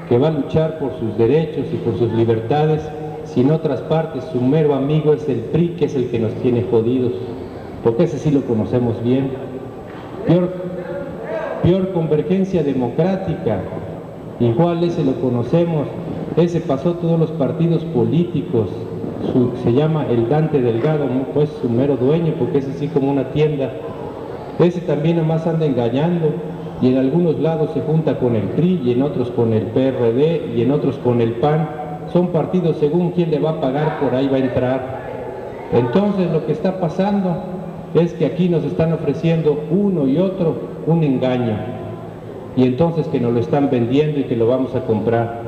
que 0.08 0.18
va 0.18 0.28
a 0.28 0.32
luchar 0.32 0.78
por 0.78 0.92
sus 0.98 1.16
derechos 1.16 1.64
y 1.72 1.76
por 1.76 1.98
sus 1.98 2.12
libertades 2.12 2.82
si 3.24 3.40
en 3.40 3.50
otras 3.50 3.80
partes 3.82 4.22
su 4.32 4.40
mero 4.40 4.74
amigo 4.74 5.14
es 5.14 5.26
el 5.28 5.40
PRI, 5.40 5.70
que 5.78 5.86
es 5.86 5.94
el 5.94 6.10
que 6.10 6.18
nos 6.18 6.32
tiene 6.34 6.64
jodidos? 6.70 7.12
Porque 7.82 8.04
ese 8.04 8.18
sí 8.18 8.30
lo 8.30 8.42
conocemos 8.42 9.02
bien. 9.02 9.30
Peor, 10.26 10.52
peor 11.62 11.92
convergencia 11.92 12.62
democrática, 12.62 13.60
igual 14.40 14.84
ese 14.84 15.02
lo 15.04 15.14
conocemos, 15.20 15.86
ese 16.36 16.60
pasó 16.60 16.94
todos 16.94 17.18
los 17.18 17.30
partidos 17.30 17.82
políticos, 17.84 18.68
se 19.62 19.72
llama 19.72 20.06
el 20.08 20.28
Dante 20.28 20.60
Delgado, 20.60 21.06
pues 21.34 21.50
su 21.60 21.68
mero 21.68 21.96
dueño, 21.96 22.34
porque 22.38 22.58
es 22.58 22.68
así 22.68 22.88
como 22.88 23.10
una 23.10 23.30
tienda. 23.30 23.70
Ese 24.58 24.80
también 24.80 25.16
nomás 25.16 25.46
anda 25.46 25.66
engañando 25.66 26.30
y 26.80 26.88
en 26.88 26.98
algunos 26.98 27.38
lados 27.38 27.70
se 27.74 27.80
junta 27.80 28.18
con 28.18 28.36
el 28.36 28.44
PRI 28.50 28.80
y 28.84 28.92
en 28.92 29.02
otros 29.02 29.30
con 29.30 29.52
el 29.52 29.64
PRD 29.64 30.54
y 30.54 30.62
en 30.62 30.70
otros 30.70 30.96
con 30.98 31.20
el 31.20 31.32
PAN. 31.32 31.68
Son 32.12 32.28
partidos 32.28 32.76
según 32.78 33.10
quién 33.10 33.30
le 33.30 33.38
va 33.38 33.50
a 33.50 33.60
pagar, 33.60 34.00
por 34.00 34.14
ahí 34.14 34.28
va 34.28 34.36
a 34.36 34.40
entrar. 34.40 34.96
Entonces 35.72 36.30
lo 36.30 36.46
que 36.46 36.52
está 36.52 36.80
pasando 36.80 37.36
es 37.94 38.12
que 38.14 38.26
aquí 38.26 38.48
nos 38.48 38.64
están 38.64 38.92
ofreciendo 38.92 39.58
uno 39.70 40.06
y 40.06 40.18
otro 40.18 40.56
un 40.86 41.02
engaño. 41.02 41.56
Y 42.56 42.64
entonces 42.64 43.06
que 43.08 43.20
nos 43.20 43.32
lo 43.32 43.40
están 43.40 43.68
vendiendo 43.70 44.20
y 44.20 44.24
que 44.24 44.36
lo 44.36 44.46
vamos 44.46 44.74
a 44.74 44.80
comprar. 44.84 45.45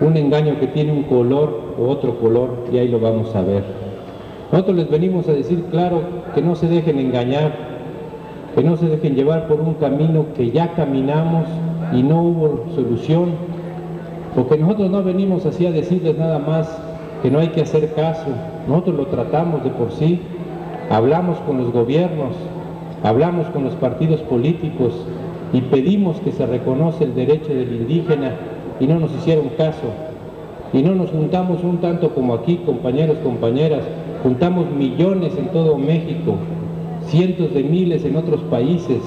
Un 0.00 0.16
engaño 0.16 0.58
que 0.58 0.66
tiene 0.68 0.92
un 0.92 1.02
color 1.04 1.74
o 1.78 1.88
otro 1.88 2.18
color 2.18 2.64
y 2.72 2.78
ahí 2.78 2.88
lo 2.88 3.00
vamos 3.00 3.34
a 3.36 3.42
ver. 3.42 3.62
Nosotros 4.50 4.76
les 4.76 4.90
venimos 4.90 5.28
a 5.28 5.32
decir, 5.32 5.64
claro, 5.70 6.00
que 6.34 6.42
no 6.42 6.56
se 6.56 6.68
dejen 6.68 6.98
engañar, 6.98 7.52
que 8.54 8.64
no 8.64 8.76
se 8.76 8.88
dejen 8.88 9.14
llevar 9.14 9.46
por 9.46 9.60
un 9.60 9.74
camino 9.74 10.26
que 10.34 10.50
ya 10.50 10.72
caminamos 10.72 11.46
y 11.92 12.02
no 12.02 12.22
hubo 12.22 12.64
solución, 12.74 13.30
porque 14.34 14.56
nosotros 14.58 14.90
no 14.90 15.02
venimos 15.02 15.46
así 15.46 15.66
a 15.66 15.72
decirles 15.72 16.16
nada 16.18 16.38
más 16.38 16.68
que 17.22 17.30
no 17.30 17.38
hay 17.38 17.48
que 17.48 17.62
hacer 17.62 17.92
caso, 17.94 18.26
nosotros 18.66 18.96
lo 18.96 19.06
tratamos 19.06 19.62
de 19.62 19.70
por 19.70 19.92
sí, 19.92 20.20
hablamos 20.90 21.38
con 21.40 21.58
los 21.58 21.72
gobiernos, 21.72 22.34
hablamos 23.04 23.46
con 23.48 23.64
los 23.64 23.74
partidos 23.74 24.20
políticos 24.22 25.06
y 25.52 25.60
pedimos 25.62 26.18
que 26.20 26.32
se 26.32 26.46
reconoce 26.46 27.04
el 27.04 27.14
derecho 27.14 27.48
del 27.48 27.72
indígena 27.72 28.32
y 28.80 28.86
no 28.86 28.98
nos 28.98 29.14
hicieron 29.14 29.50
caso. 29.56 29.88
Y 30.72 30.82
no 30.82 30.94
nos 30.94 31.10
juntamos 31.10 31.62
un 31.62 31.78
tanto 31.78 32.14
como 32.14 32.34
aquí, 32.34 32.56
compañeros, 32.64 33.18
compañeras, 33.22 33.82
juntamos 34.22 34.70
millones 34.70 35.32
en 35.36 35.48
todo 35.48 35.76
México, 35.76 36.36
cientos 37.06 37.52
de 37.54 37.62
miles 37.62 38.04
en 38.04 38.16
otros 38.16 38.40
países. 38.42 38.98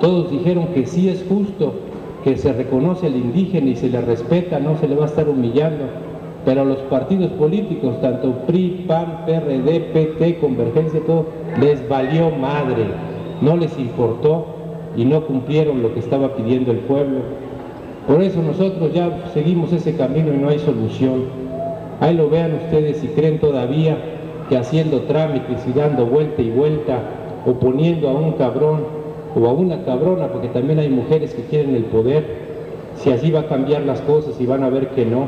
Todos 0.00 0.30
dijeron 0.30 0.68
que 0.74 0.86
sí 0.86 1.08
es 1.08 1.24
justo, 1.28 1.74
que 2.24 2.36
se 2.36 2.52
reconoce 2.52 3.06
al 3.06 3.16
indígena 3.16 3.70
y 3.70 3.76
se 3.76 3.90
le 3.90 4.00
respeta, 4.00 4.58
no 4.58 4.76
se 4.78 4.88
le 4.88 4.96
va 4.96 5.04
a 5.04 5.08
estar 5.08 5.28
humillando. 5.28 5.84
Pero 6.44 6.64
los 6.64 6.78
partidos 6.78 7.30
políticos, 7.32 8.00
tanto 8.00 8.32
PRI, 8.46 8.84
PAN, 8.86 9.24
PRD, 9.26 9.80
PT, 9.92 10.38
Convergencia, 10.38 11.00
todo, 11.06 11.26
les 11.60 11.86
valió 11.88 12.30
madre, 12.30 12.86
no 13.40 13.56
les 13.56 13.78
importó 13.78 14.46
y 14.96 15.04
no 15.04 15.26
cumplieron 15.26 15.82
lo 15.82 15.92
que 15.92 16.00
estaba 16.00 16.34
pidiendo 16.34 16.70
el 16.72 16.78
pueblo. 16.78 17.43
Por 18.06 18.22
eso 18.22 18.42
nosotros 18.42 18.92
ya 18.92 19.10
seguimos 19.32 19.72
ese 19.72 19.96
camino 19.96 20.32
y 20.32 20.36
no 20.36 20.48
hay 20.48 20.58
solución. 20.58 21.24
Ahí 22.00 22.14
lo 22.14 22.28
vean 22.28 22.54
ustedes 22.64 22.98
si 22.98 23.08
creen 23.08 23.38
todavía 23.38 23.96
que 24.48 24.58
haciendo 24.58 25.02
trámites 25.02 25.66
y 25.66 25.72
dando 25.72 26.04
vuelta 26.04 26.42
y 26.42 26.50
vuelta 26.50 26.98
o 27.46 27.52
poniendo 27.54 28.08
a 28.08 28.12
un 28.12 28.32
cabrón 28.32 28.84
o 29.34 29.46
a 29.46 29.52
una 29.52 29.82
cabrona, 29.84 30.28
porque 30.28 30.48
también 30.48 30.78
hay 30.78 30.90
mujeres 30.90 31.34
que 31.34 31.42
quieren 31.42 31.74
el 31.74 31.84
poder, 31.84 32.24
si 32.96 33.10
así 33.10 33.30
va 33.30 33.40
a 33.40 33.46
cambiar 33.46 33.82
las 33.82 34.00
cosas 34.02 34.40
y 34.40 34.46
van 34.46 34.62
a 34.62 34.68
ver 34.68 34.88
que 34.88 35.04
no 35.04 35.26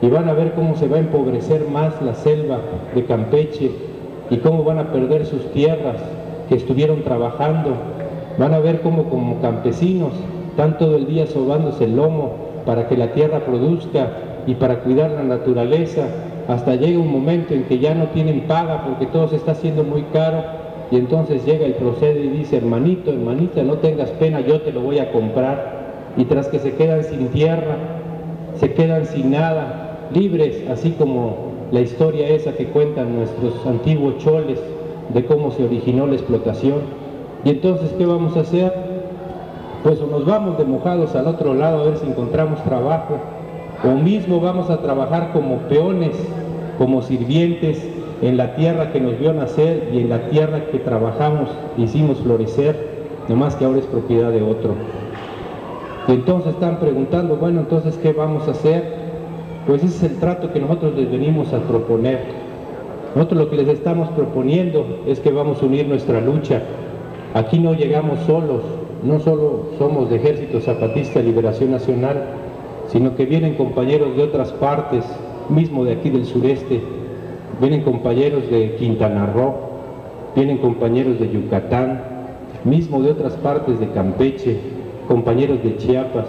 y 0.00 0.08
van 0.08 0.28
a 0.28 0.32
ver 0.32 0.52
cómo 0.52 0.76
se 0.76 0.86
va 0.86 0.96
a 0.96 1.00
empobrecer 1.00 1.68
más 1.68 2.00
la 2.02 2.14
selva 2.14 2.60
de 2.94 3.04
Campeche 3.04 3.70
y 4.30 4.36
cómo 4.38 4.62
van 4.62 4.78
a 4.78 4.92
perder 4.92 5.26
sus 5.26 5.50
tierras 5.52 5.96
que 6.48 6.54
estuvieron 6.54 7.02
trabajando. 7.02 7.72
Van 8.38 8.54
a 8.54 8.60
ver 8.60 8.80
cómo 8.82 9.04
como 9.04 9.40
campesinos 9.40 10.12
están 10.58 10.76
todo 10.76 10.96
el 10.96 11.06
día 11.06 11.24
sobándose 11.28 11.84
el 11.84 11.94
lomo 11.94 12.32
para 12.66 12.88
que 12.88 12.96
la 12.96 13.12
tierra 13.12 13.44
produzca 13.44 14.08
y 14.44 14.54
para 14.54 14.80
cuidar 14.80 15.12
la 15.12 15.22
naturaleza. 15.22 16.08
Hasta 16.48 16.74
llega 16.74 16.98
un 16.98 17.12
momento 17.12 17.54
en 17.54 17.62
que 17.62 17.78
ya 17.78 17.94
no 17.94 18.08
tienen 18.08 18.40
paga 18.48 18.82
porque 18.84 19.06
todo 19.06 19.28
se 19.28 19.36
está 19.36 19.52
haciendo 19.52 19.84
muy 19.84 20.02
caro 20.12 20.42
y 20.90 20.96
entonces 20.96 21.46
llega 21.46 21.64
el 21.64 21.74
procede 21.74 22.24
y 22.24 22.28
dice, 22.30 22.56
hermanito, 22.56 23.12
hermanita, 23.12 23.62
no 23.62 23.74
tengas 23.74 24.10
pena, 24.10 24.40
yo 24.40 24.60
te 24.62 24.72
lo 24.72 24.80
voy 24.80 24.98
a 24.98 25.12
comprar. 25.12 26.16
Y 26.16 26.24
tras 26.24 26.48
que 26.48 26.58
se 26.58 26.74
quedan 26.74 27.04
sin 27.04 27.28
tierra, 27.28 27.76
se 28.56 28.72
quedan 28.74 29.06
sin 29.06 29.30
nada, 29.30 30.08
libres, 30.12 30.64
así 30.68 30.90
como 30.90 31.36
la 31.70 31.82
historia 31.82 32.26
esa 32.26 32.54
que 32.54 32.66
cuentan 32.66 33.14
nuestros 33.14 33.64
antiguos 33.64 34.18
choles 34.18 34.58
de 35.14 35.24
cómo 35.24 35.52
se 35.52 35.62
originó 35.62 36.08
la 36.08 36.14
explotación. 36.14 36.80
Y 37.44 37.50
entonces, 37.50 37.94
¿qué 37.96 38.06
vamos 38.06 38.36
a 38.36 38.40
hacer? 38.40 38.87
Pues 39.82 40.00
o 40.00 40.06
nos 40.06 40.24
vamos 40.24 40.58
de 40.58 40.64
mojados 40.64 41.14
al 41.14 41.26
otro 41.26 41.54
lado 41.54 41.80
a 41.80 41.84
ver 41.84 41.96
si 41.98 42.06
encontramos 42.06 42.62
trabajo, 42.64 43.18
o 43.84 43.94
mismo 43.96 44.40
vamos 44.40 44.70
a 44.70 44.78
trabajar 44.78 45.30
como 45.32 45.58
peones, 45.68 46.16
como 46.78 47.02
sirvientes 47.02 47.88
en 48.20 48.36
la 48.36 48.56
tierra 48.56 48.90
que 48.92 49.00
nos 49.00 49.18
vio 49.18 49.32
nacer 49.32 49.90
y 49.92 50.00
en 50.00 50.08
la 50.08 50.28
tierra 50.30 50.66
que 50.72 50.78
trabajamos, 50.78 51.50
hicimos 51.76 52.18
florecer, 52.18 53.06
nomás 53.28 53.54
que 53.54 53.64
ahora 53.64 53.78
es 53.78 53.86
propiedad 53.86 54.32
de 54.32 54.42
otro. 54.42 54.74
Y 56.08 56.12
entonces 56.12 56.54
están 56.54 56.80
preguntando, 56.80 57.36
bueno, 57.36 57.60
entonces, 57.60 57.96
¿qué 58.02 58.12
vamos 58.12 58.48
a 58.48 58.52
hacer? 58.52 58.96
Pues 59.66 59.84
ese 59.84 60.06
es 60.06 60.12
el 60.12 60.18
trato 60.18 60.52
que 60.52 60.58
nosotros 60.58 60.94
les 60.96 61.10
venimos 61.10 61.52
a 61.52 61.58
proponer. 61.58 62.20
Nosotros 63.14 63.44
lo 63.44 63.50
que 63.50 63.56
les 63.56 63.68
estamos 63.68 64.08
proponiendo 64.10 65.02
es 65.06 65.20
que 65.20 65.30
vamos 65.30 65.62
a 65.62 65.66
unir 65.66 65.86
nuestra 65.86 66.20
lucha. 66.20 66.62
Aquí 67.34 67.58
no 67.58 67.74
llegamos 67.74 68.20
solos, 68.20 68.62
no 69.02 69.20
solo 69.20 69.66
somos 69.78 70.10
de 70.10 70.16
Ejército 70.16 70.60
Zapatista 70.60 71.20
de 71.20 71.26
Liberación 71.26 71.70
Nacional, 71.70 72.24
sino 72.88 73.14
que 73.16 73.26
vienen 73.26 73.54
compañeros 73.54 74.16
de 74.16 74.22
otras 74.22 74.52
partes, 74.52 75.04
mismo 75.48 75.84
de 75.84 75.92
aquí 75.92 76.10
del 76.10 76.24
sureste, 76.24 76.80
vienen 77.60 77.82
compañeros 77.82 78.50
de 78.50 78.76
Quintana 78.76 79.26
Roo, 79.26 79.54
vienen 80.34 80.58
compañeros 80.58 81.18
de 81.18 81.30
Yucatán, 81.30 82.02
mismo 82.64 83.02
de 83.02 83.12
otras 83.12 83.34
partes 83.34 83.78
de 83.78 83.88
Campeche, 83.90 84.58
compañeros 85.06 85.62
de 85.62 85.76
Chiapas, 85.76 86.26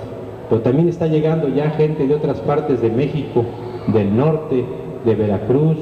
pero 0.49 0.61
también 0.61 0.89
está 0.89 1.07
llegando 1.07 1.47
ya 1.49 1.69
gente 1.71 2.07
de 2.07 2.15
otras 2.15 2.39
partes 2.41 2.81
de 2.81 2.89
México, 2.89 3.43
del 3.87 4.15
norte, 4.15 4.65
de 5.05 5.15
Veracruz, 5.15 5.77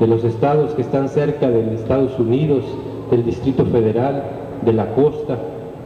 de 0.00 0.06
los 0.06 0.24
estados 0.24 0.72
que 0.74 0.82
están 0.82 1.08
cerca 1.08 1.48
de 1.48 1.74
Estados 1.74 2.18
Unidos, 2.18 2.64
del 3.10 3.24
Distrito 3.24 3.64
Federal, 3.66 4.22
de 4.64 4.72
la 4.72 4.92
costa, 4.94 5.38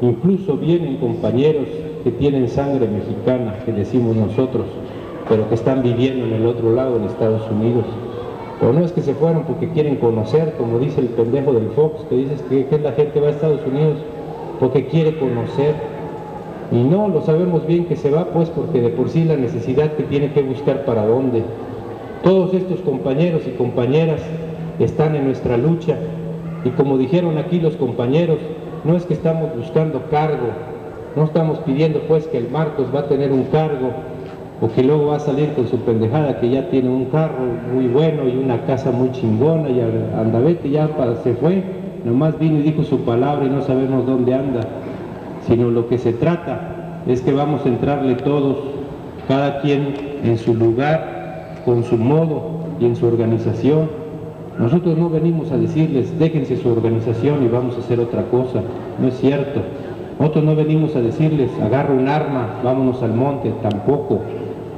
incluso 0.03 0.57
vienen 0.57 0.97
compañeros 0.97 1.69
que 2.05 2.11
tienen 2.11 2.49
sangre 2.49 2.88
mexicana, 2.88 3.61
que 3.65 3.73
decimos 3.73 4.17
nosotros, 4.17 4.67
pero 5.29 5.49
que 5.49 5.55
están 5.55 5.83
viviendo 5.83 6.27
en 6.27 6.33
el 6.33 6.47
otro 6.47 6.75
lado, 6.75 6.97
en 6.97 7.05
Estados 7.05 7.49
Unidos. 7.51 7.85
Pero 8.61 8.73
no 8.73 8.85
es 8.85 8.93
que 8.93 9.01
se 9.01 9.15
fueron 9.15 9.45
porque 9.45 9.71
quieren 9.71 9.97
conocer, 9.97 10.55
como 10.59 10.79
dice 10.81 11.01
el 11.01 11.07
pendejo 11.09 11.53
del 11.53 11.71
Fox, 11.71 12.05
que 12.11 12.17
dices 12.17 12.43
que, 12.43 12.67
que 12.67 12.79
la 12.79 12.93
gente 12.93 13.21
va 13.21 13.29
a 13.29 13.31
Estados 13.31 13.61
Unidos 13.67 13.99
porque 14.59 14.87
quiere 14.87 15.19
conocer, 15.19 15.75
y 16.73 16.83
no, 16.83 17.09
lo 17.09 17.23
sabemos 17.23 17.67
bien 17.67 17.85
que 17.85 17.97
se 17.97 18.11
va 18.11 18.25
pues 18.27 18.49
porque 18.49 18.81
de 18.81 18.88
por 18.88 19.11
sí 19.11 19.25
la 19.25 19.37
necesidad 19.37 19.93
que 19.93 20.05
tiene 20.05 20.33
que 20.33 20.43
buscar 20.43 20.85
para 20.85 21.07
dónde. 21.07 21.43
Todos 22.25 22.55
estos 22.55 22.81
compañeros 22.81 23.43
y 23.47 23.51
compañeras 23.51 24.23
están 24.79 25.15
en 25.15 25.27
nuestra 25.27 25.59
lucha 25.59 25.99
y 26.65 26.71
como 26.71 26.97
dijeron 26.97 27.37
aquí 27.37 27.61
los 27.61 27.77
compañeros, 27.77 28.38
no 28.85 28.97
es 28.97 29.05
que 29.05 29.14
estamos 29.14 29.55
buscando 29.57 30.03
cargo, 30.11 30.49
no 31.16 31.25
estamos 31.25 31.59
pidiendo 31.61 32.01
pues 32.09 32.27
que 32.27 32.38
el 32.38 32.49
Marcos 32.51 32.87
va 32.95 33.01
a 33.01 33.09
tener 33.09 33.33
un 33.33 33.45
cargo 33.45 33.90
o 34.61 34.68
que 34.68 34.83
luego 34.83 35.07
va 35.07 35.16
a 35.16 35.21
salir 35.21 35.53
con 35.55 35.66
su 35.66 35.79
pendejada 35.79 36.40
que 36.40 36.51
ya 36.51 36.68
tiene 36.71 36.88
un 36.88 37.07
carro 37.07 37.45
muy 37.75 37.88
bueno 37.88 38.29
y 38.29 38.37
una 38.37 38.64
casa 38.66 38.90
muy 38.90 39.11
chingona 39.12 39.68
y 39.68 39.81
andavete 39.81 40.71
ya 40.71 40.88
para, 40.88 41.16
se 41.16 41.35
fue, 41.35 41.62
nomás 42.05 42.38
vino 42.38 42.59
y 42.61 42.62
dijo 42.62 42.83
su 42.83 43.01
palabra 43.01 43.45
y 43.45 43.51
no 43.51 43.62
sabemos 43.62 44.07
dónde 44.07 44.35
anda 44.35 44.61
sino 45.47 45.71
lo 45.71 45.88
que 45.88 45.99
se 45.99 46.12
trata 46.12 47.03
es 47.07 47.21
que 47.21 47.33
vamos 47.33 47.64
a 47.64 47.68
entrarle 47.68 48.14
todos, 48.16 48.57
cada 49.29 49.61
quien 49.61 49.95
en 50.25 50.38
su 50.38 50.55
lugar, 50.55 51.62
con 51.64 51.83
su 51.85 51.97
modo 51.97 52.61
y 52.81 52.87
en 52.87 52.97
su 52.97 53.07
organización. 53.07 54.02
Nosotros 54.59 54.99
no 54.99 55.09
venimos 55.09 55.51
a 55.51 55.57
decirles, 55.57 56.19
déjense 56.19 56.57
su 56.57 56.69
organización 56.69 57.43
y 57.45 57.49
vamos 57.49 57.77
a 57.77 57.81
hacer 57.81 58.01
otra 58.01 58.25
cosa, 58.25 58.61
no 59.01 59.09
es 59.09 59.19
cierto. 59.19 59.61
Nosotros 60.19 60.45
no 60.45 60.55
venimos 60.55 60.95
a 60.95 61.01
decirles, 61.01 61.51
agarra 61.61 61.95
un 61.95 62.07
arma, 62.07 62.61
vámonos 62.62 63.03
al 63.03 63.15
monte, 63.15 63.53
tampoco. 63.62 64.21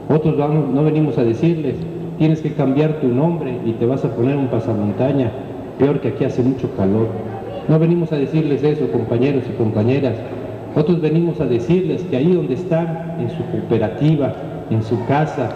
Otros 0.08 0.36
no 0.36 0.84
venimos 0.84 1.18
a 1.18 1.24
decirles, 1.24 1.74
tienes 2.18 2.40
que 2.40 2.52
cambiar 2.52 3.00
tu 3.00 3.08
nombre 3.08 3.58
y 3.64 3.72
te 3.72 3.84
vas 3.84 4.04
a 4.04 4.14
poner 4.14 4.36
un 4.36 4.46
pasamontaña, 4.46 5.32
peor 5.78 6.00
que 6.00 6.08
aquí 6.08 6.24
hace 6.24 6.42
mucho 6.42 6.70
calor. 6.76 7.08
No 7.68 7.78
venimos 7.78 8.12
a 8.12 8.16
decirles 8.16 8.62
eso, 8.62 8.86
compañeros 8.92 9.42
y 9.50 9.56
compañeras. 9.56 10.14
Nosotros 10.74 11.00
venimos 11.00 11.40
a 11.40 11.46
decirles 11.46 12.02
que 12.04 12.16
ahí 12.16 12.32
donde 12.32 12.54
están, 12.54 13.16
en 13.18 13.30
su 13.30 13.44
cooperativa, 13.50 14.34
en 14.70 14.82
su 14.82 15.04
casa, 15.06 15.50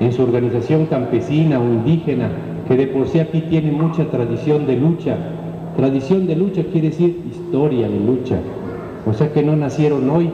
en 0.00 0.12
su 0.12 0.22
organización 0.22 0.86
campesina 0.86 1.58
o 1.58 1.64
indígena, 1.64 2.28
que 2.68 2.76
de 2.76 2.86
por 2.86 3.06
sí 3.08 3.18
aquí 3.18 3.42
tiene 3.48 3.72
mucha 3.72 4.04
tradición 4.06 4.66
de 4.66 4.76
lucha. 4.76 5.16
Tradición 5.76 6.26
de 6.26 6.36
lucha 6.36 6.62
quiere 6.72 6.90
decir 6.90 7.22
historia 7.30 7.88
de 7.88 8.00
lucha. 8.00 8.36
O 9.06 9.12
sea 9.12 9.32
que 9.32 9.42
no 9.42 9.56
nacieron 9.56 10.08
hoy, 10.08 10.30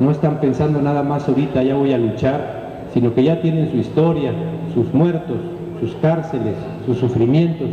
no 0.00 0.10
están 0.10 0.40
pensando 0.40 0.80
nada 0.80 1.02
más 1.02 1.28
ahorita, 1.28 1.62
ya 1.62 1.74
voy 1.74 1.92
a 1.92 1.98
luchar, 1.98 2.88
sino 2.92 3.14
que 3.14 3.24
ya 3.24 3.40
tienen 3.40 3.70
su 3.70 3.78
historia, 3.78 4.32
sus 4.74 4.92
muertos, 4.94 5.38
sus 5.80 5.94
cárceles, 5.96 6.54
sus 6.86 6.98
sufrimientos 6.98 7.68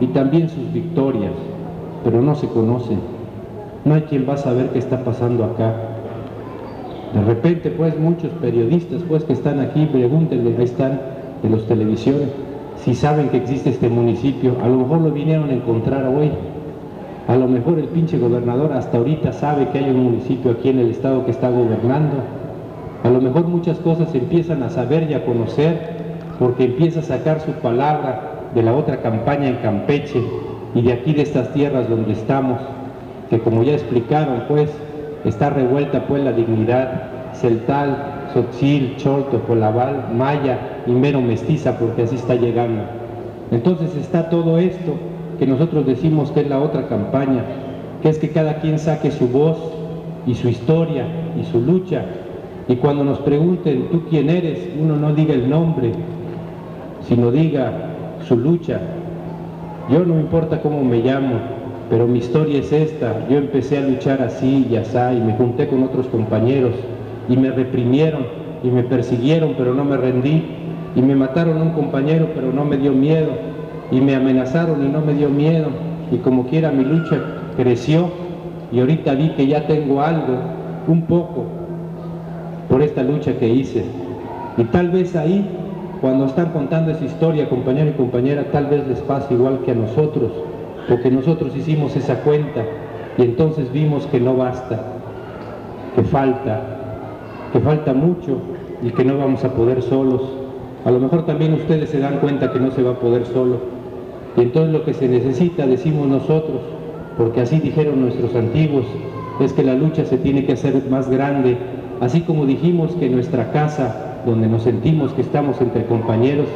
y 0.00 0.06
también 0.08 0.48
sus 0.48 0.72
victorias, 0.72 1.32
pero 2.04 2.22
no 2.22 2.34
se 2.34 2.46
conocen 2.48 2.98
no 3.84 3.94
hay 3.94 4.02
quien 4.02 4.28
va 4.28 4.34
a 4.34 4.38
saber 4.38 4.70
qué 4.70 4.78
está 4.78 5.04
pasando 5.04 5.44
acá. 5.44 5.74
De 7.14 7.22
repente, 7.22 7.70
pues, 7.70 7.98
muchos 7.98 8.30
periodistas, 8.40 9.02
pues, 9.08 9.24
que 9.24 9.32
están 9.32 9.58
aquí, 9.58 9.86
pregúntenle, 9.86 10.54
ahí 10.56 10.64
están, 10.64 11.00
de 11.42 11.48
los 11.48 11.66
televisiones, 11.66 12.28
si 12.84 12.94
saben 12.94 13.28
que 13.28 13.36
existe 13.36 13.70
este 13.70 13.88
municipio, 13.88 14.56
a 14.62 14.68
lo 14.68 14.78
mejor 14.78 15.00
lo 15.02 15.10
vinieron 15.10 15.50
a 15.50 15.52
encontrar 15.52 16.06
hoy. 16.06 16.30
A 17.28 17.36
lo 17.36 17.46
mejor 17.46 17.78
el 17.78 17.86
pinche 17.86 18.18
gobernador 18.18 18.72
hasta 18.72 18.98
ahorita 18.98 19.32
sabe 19.32 19.68
que 19.68 19.78
hay 19.78 19.90
un 19.90 20.04
municipio 20.04 20.52
aquí 20.52 20.70
en 20.70 20.78
el 20.78 20.90
estado 20.90 21.24
que 21.24 21.30
está 21.30 21.50
gobernando. 21.50 22.16
A 23.04 23.10
lo 23.10 23.20
mejor 23.20 23.46
muchas 23.46 23.78
cosas 23.78 24.14
empiezan 24.14 24.62
a 24.62 24.70
saber 24.70 25.10
y 25.10 25.14
a 25.14 25.24
conocer 25.24 26.00
porque 26.38 26.64
empieza 26.64 27.00
a 27.00 27.02
sacar 27.02 27.40
su 27.40 27.52
palabra 27.52 28.50
de 28.54 28.62
la 28.62 28.74
otra 28.74 29.00
campaña 29.02 29.48
en 29.48 29.56
Campeche 29.56 30.22
y 30.74 30.82
de 30.82 30.92
aquí 30.92 31.12
de 31.12 31.22
estas 31.22 31.52
tierras 31.52 31.88
donde 31.88 32.12
estamos, 32.12 32.60
que 33.28 33.38
como 33.40 33.62
ya 33.62 33.74
explicaron, 33.74 34.44
pues 34.48 34.70
está 35.24 35.50
revuelta 35.50 36.06
pues 36.06 36.24
la 36.24 36.32
dignidad 36.32 37.02
celtal, 37.34 38.19
sotzil, 38.32 38.96
cholto, 38.96 39.40
colabal, 39.46 40.08
maya 40.16 40.82
y 40.86 40.92
mero 40.92 41.20
mestiza, 41.20 41.78
porque 41.78 42.02
así 42.02 42.16
está 42.16 42.34
llegando. 42.34 42.82
Entonces 43.50 43.94
está 43.96 44.30
todo 44.30 44.58
esto 44.58 44.94
que 45.38 45.46
nosotros 45.46 45.86
decimos 45.86 46.30
que 46.30 46.40
es 46.40 46.48
la 46.48 46.60
otra 46.60 46.86
campaña, 46.88 47.42
que 48.02 48.08
es 48.08 48.18
que 48.18 48.30
cada 48.30 48.60
quien 48.60 48.78
saque 48.78 49.10
su 49.10 49.28
voz 49.28 49.58
y 50.26 50.34
su 50.34 50.48
historia 50.48 51.04
y 51.40 51.44
su 51.44 51.60
lucha. 51.60 52.04
Y 52.68 52.76
cuando 52.76 53.04
nos 53.04 53.18
pregunten, 53.18 53.88
¿tú 53.90 54.02
quién 54.08 54.30
eres? 54.30 54.68
Uno 54.80 54.96
no 54.96 55.14
diga 55.14 55.34
el 55.34 55.48
nombre, 55.48 55.92
sino 57.08 57.30
diga 57.30 57.72
su 58.26 58.36
lucha. 58.36 58.80
Yo 59.90 60.04
no 60.04 60.20
importa 60.20 60.60
cómo 60.60 60.84
me 60.84 60.98
llamo, 60.98 61.34
pero 61.88 62.06
mi 62.06 62.20
historia 62.20 62.60
es 62.60 62.72
esta. 62.72 63.26
Yo 63.28 63.38
empecé 63.38 63.78
a 63.78 63.80
luchar 63.80 64.22
así 64.22 64.68
y 64.70 64.76
así 64.76 64.96
y 65.16 65.20
me 65.20 65.32
junté 65.34 65.66
con 65.66 65.82
otros 65.82 66.06
compañeros 66.06 66.74
y 67.30 67.36
me 67.36 67.50
reprimieron 67.52 68.26
y 68.62 68.68
me 68.70 68.82
persiguieron, 68.82 69.54
pero 69.56 69.72
no 69.72 69.84
me 69.84 69.96
rendí 69.96 70.44
y 70.96 71.00
me 71.00 71.14
mataron 71.14 71.62
un 71.62 71.70
compañero, 71.70 72.28
pero 72.34 72.52
no 72.52 72.64
me 72.64 72.76
dio 72.76 72.92
miedo 72.92 73.30
y 73.92 74.00
me 74.00 74.16
amenazaron 74.16 74.84
y 74.84 74.88
no 74.88 75.00
me 75.00 75.14
dio 75.14 75.30
miedo 75.30 75.68
y 76.10 76.16
como 76.18 76.46
quiera 76.46 76.72
mi 76.72 76.84
lucha 76.84 77.18
creció 77.56 78.10
y 78.72 78.80
ahorita 78.80 79.14
vi 79.14 79.30
que 79.30 79.46
ya 79.46 79.66
tengo 79.66 80.02
algo, 80.02 80.38
un 80.88 81.02
poco, 81.02 81.46
por 82.68 82.82
esta 82.82 83.02
lucha 83.02 83.36
que 83.38 83.48
hice. 83.48 83.84
Y 84.56 84.64
tal 84.64 84.90
vez 84.90 85.14
ahí, 85.16 85.44
cuando 86.00 86.26
están 86.26 86.50
contando 86.50 86.90
esa 86.90 87.04
historia, 87.04 87.48
compañero 87.48 87.90
y 87.90 87.94
compañera, 87.94 88.44
tal 88.52 88.66
vez 88.66 88.86
les 88.88 89.00
pase 89.00 89.34
igual 89.34 89.60
que 89.64 89.72
a 89.72 89.74
nosotros, 89.74 90.32
porque 90.88 91.10
nosotros 91.10 91.54
hicimos 91.56 91.96
esa 91.96 92.16
cuenta 92.22 92.64
y 93.18 93.22
entonces 93.22 93.72
vimos 93.72 94.06
que 94.06 94.20
no 94.20 94.36
basta, 94.36 94.80
que 95.94 96.02
falta, 96.02 96.79
que 97.52 97.60
falta 97.60 97.92
mucho 97.92 98.38
y 98.82 98.90
que 98.90 99.04
no 99.04 99.18
vamos 99.18 99.44
a 99.44 99.52
poder 99.52 99.82
solos. 99.82 100.22
A 100.84 100.90
lo 100.90 100.98
mejor 100.98 101.26
también 101.26 101.52
ustedes 101.54 101.90
se 101.90 101.98
dan 101.98 102.18
cuenta 102.18 102.52
que 102.52 102.60
no 102.60 102.70
se 102.70 102.82
va 102.82 102.92
a 102.92 102.98
poder 102.98 103.26
solo. 103.26 103.56
Y 104.36 104.42
entonces 104.42 104.72
lo 104.72 104.84
que 104.84 104.94
se 104.94 105.08
necesita, 105.08 105.66
decimos 105.66 106.06
nosotros, 106.08 106.60
porque 107.18 107.42
así 107.42 107.58
dijeron 107.58 108.00
nuestros 108.00 108.34
antiguos, 108.34 108.86
es 109.40 109.52
que 109.52 109.62
la 109.62 109.74
lucha 109.74 110.04
se 110.04 110.18
tiene 110.18 110.44
que 110.44 110.52
hacer 110.52 110.82
más 110.90 111.10
grande, 111.10 111.56
así 112.00 112.20
como 112.20 112.46
dijimos 112.46 112.92
que 112.92 113.08
nuestra 113.08 113.50
casa, 113.52 114.22
donde 114.24 114.48
nos 114.48 114.62
sentimos 114.62 115.12
que 115.12 115.22
estamos 115.22 115.60
entre 115.60 115.84
compañeros, 115.86 116.46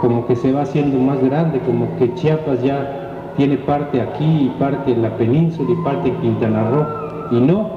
como 0.00 0.26
que 0.26 0.36
se 0.36 0.52
va 0.52 0.62
haciendo 0.62 0.98
más 0.98 1.22
grande, 1.22 1.60
como 1.60 1.96
que 1.98 2.12
Chiapas 2.14 2.62
ya 2.62 3.32
tiene 3.36 3.56
parte 3.58 4.00
aquí 4.00 4.24
y 4.24 4.54
parte 4.58 4.92
en 4.92 5.02
la 5.02 5.16
península 5.16 5.70
y 5.70 5.84
parte 5.84 6.08
en 6.08 6.16
Quintana 6.16 6.70
Roo. 6.70 6.86
Y 7.30 7.40
no, 7.40 7.70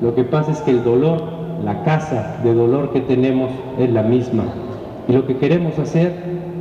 lo 0.00 0.14
que 0.14 0.24
pasa 0.24 0.52
es 0.52 0.60
que 0.60 0.72
el 0.72 0.84
dolor, 0.84 1.22
la 1.64 1.82
casa 1.84 2.38
de 2.42 2.54
dolor 2.54 2.92
que 2.92 3.00
tenemos 3.00 3.50
es 3.78 3.90
la 3.90 4.02
misma. 4.02 4.44
Y 5.08 5.12
lo 5.12 5.26
que 5.26 5.36
queremos 5.36 5.78
hacer 5.78 6.12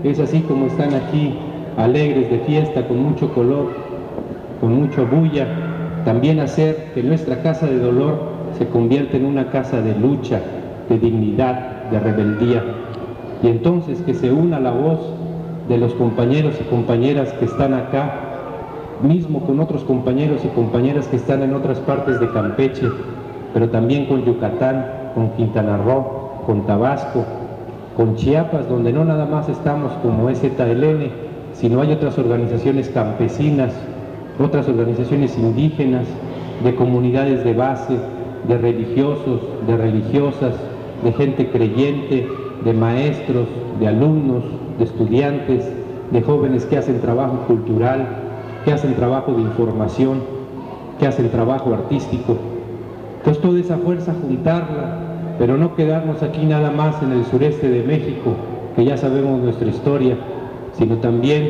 es 0.03 0.19
así 0.19 0.41
como 0.41 0.67
están 0.67 0.93
aquí, 0.93 1.37
alegres 1.77 2.29
de 2.29 2.39
fiesta, 2.39 2.87
con 2.87 3.01
mucho 3.01 3.33
color, 3.33 3.71
con 4.59 4.73
mucha 4.73 5.01
bulla, 5.03 5.47
también 6.05 6.39
hacer 6.39 6.91
que 6.93 7.03
nuestra 7.03 7.41
casa 7.41 7.65
de 7.67 7.79
dolor 7.79 8.19
se 8.57 8.67
convierta 8.67 9.17
en 9.17 9.25
una 9.25 9.49
casa 9.51 9.81
de 9.81 9.95
lucha, 9.95 10.41
de 10.89 10.97
dignidad, 10.97 11.89
de 11.91 11.99
rebeldía. 11.99 12.63
Y 13.43 13.47
entonces 13.47 14.01
que 14.01 14.13
se 14.13 14.31
una 14.31 14.59
la 14.59 14.71
voz 14.71 14.99
de 15.67 15.77
los 15.77 15.93
compañeros 15.93 16.55
y 16.59 16.63
compañeras 16.63 17.31
que 17.33 17.45
están 17.45 17.73
acá 17.73 18.25
mismo 19.01 19.41
con 19.45 19.59
otros 19.59 19.83
compañeros 19.83 20.41
y 20.43 20.49
compañeras 20.49 21.07
que 21.07 21.15
están 21.15 21.41
en 21.43 21.53
otras 21.53 21.79
partes 21.79 22.19
de 22.19 22.29
Campeche, 22.31 22.89
pero 23.53 23.69
también 23.69 24.05
con 24.05 24.23
Yucatán, 24.25 24.85
con 25.15 25.29
Quintana 25.31 25.77
Roo, 25.77 26.43
con 26.45 26.65
Tabasco, 26.65 27.25
con 27.95 28.15
Chiapas, 28.15 28.69
donde 28.69 28.93
no 28.93 29.03
nada 29.05 29.25
más 29.25 29.49
estamos 29.49 29.91
como 30.01 30.29
STLN, 30.29 31.11
sino 31.53 31.81
hay 31.81 31.91
otras 31.91 32.17
organizaciones 32.17 32.89
campesinas, 32.89 33.73
otras 34.39 34.67
organizaciones 34.69 35.37
indígenas, 35.37 36.05
de 36.63 36.75
comunidades 36.75 37.43
de 37.43 37.53
base, 37.53 37.97
de 38.47 38.57
religiosos, 38.57 39.41
de 39.67 39.77
religiosas, 39.77 40.53
de 41.03 41.11
gente 41.13 41.49
creyente, 41.49 42.27
de 42.63 42.73
maestros, 42.73 43.47
de 43.79 43.87
alumnos, 43.87 44.43
de 44.77 44.85
estudiantes, 44.85 45.69
de 46.11 46.21
jóvenes 46.21 46.65
que 46.65 46.77
hacen 46.77 46.99
trabajo 46.99 47.37
cultural, 47.47 48.07
que 48.65 48.73
hacen 48.73 48.95
trabajo 48.95 49.33
de 49.33 49.41
información, 49.41 50.21
que 50.99 51.07
hacen 51.07 51.29
trabajo 51.29 51.73
artístico. 51.73 52.37
Entonces 53.19 53.43
toda 53.43 53.59
esa 53.59 53.77
fuerza 53.77 54.13
juntarla, 54.21 55.35
pero 55.37 55.57
no 55.57 55.75
quedarnos 55.75 56.23
aquí 56.23 56.45
nada 56.45 56.71
más 56.71 57.01
en 57.03 57.11
el 57.11 57.25
sureste 57.25 57.69
de 57.69 57.83
México, 57.83 58.33
que 58.75 58.85
ya 58.85 58.97
sabemos 58.97 59.41
nuestra 59.41 59.67
historia, 59.67 60.15
sino 60.73 60.95
también 60.97 61.49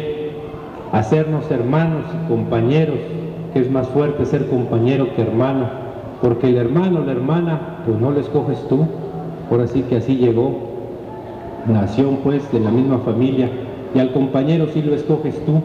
hacernos 0.92 1.50
hermanos 1.52 2.04
y 2.14 2.28
compañeros, 2.28 2.98
que 3.54 3.60
es 3.60 3.70
más 3.70 3.88
fuerte 3.90 4.26
ser 4.26 4.48
compañero 4.48 5.14
que 5.16 5.22
hermano, 5.22 5.68
porque 6.22 6.50
el 6.50 6.58
hermano, 6.58 7.04
la 7.06 7.12
hermana, 7.12 7.84
pues 7.86 8.00
no 8.00 8.12
lo 8.12 8.20
escoges 8.20 8.60
tú, 8.68 8.88
por 9.50 9.62
así 9.62 9.84
que 9.84 9.98
así 9.98 10.18
llegó, 10.18 10.58
nació 11.68 12.10
pues 12.24 12.52
de 12.52 12.60
la 12.60 12.72
misma 12.72 13.00
familia, 13.00 13.50
y 13.94 14.00
al 14.00 14.12
compañero 14.12 14.68
sí 14.74 14.82
lo 14.82 14.96
escoges 14.96 15.40
tú, 15.46 15.62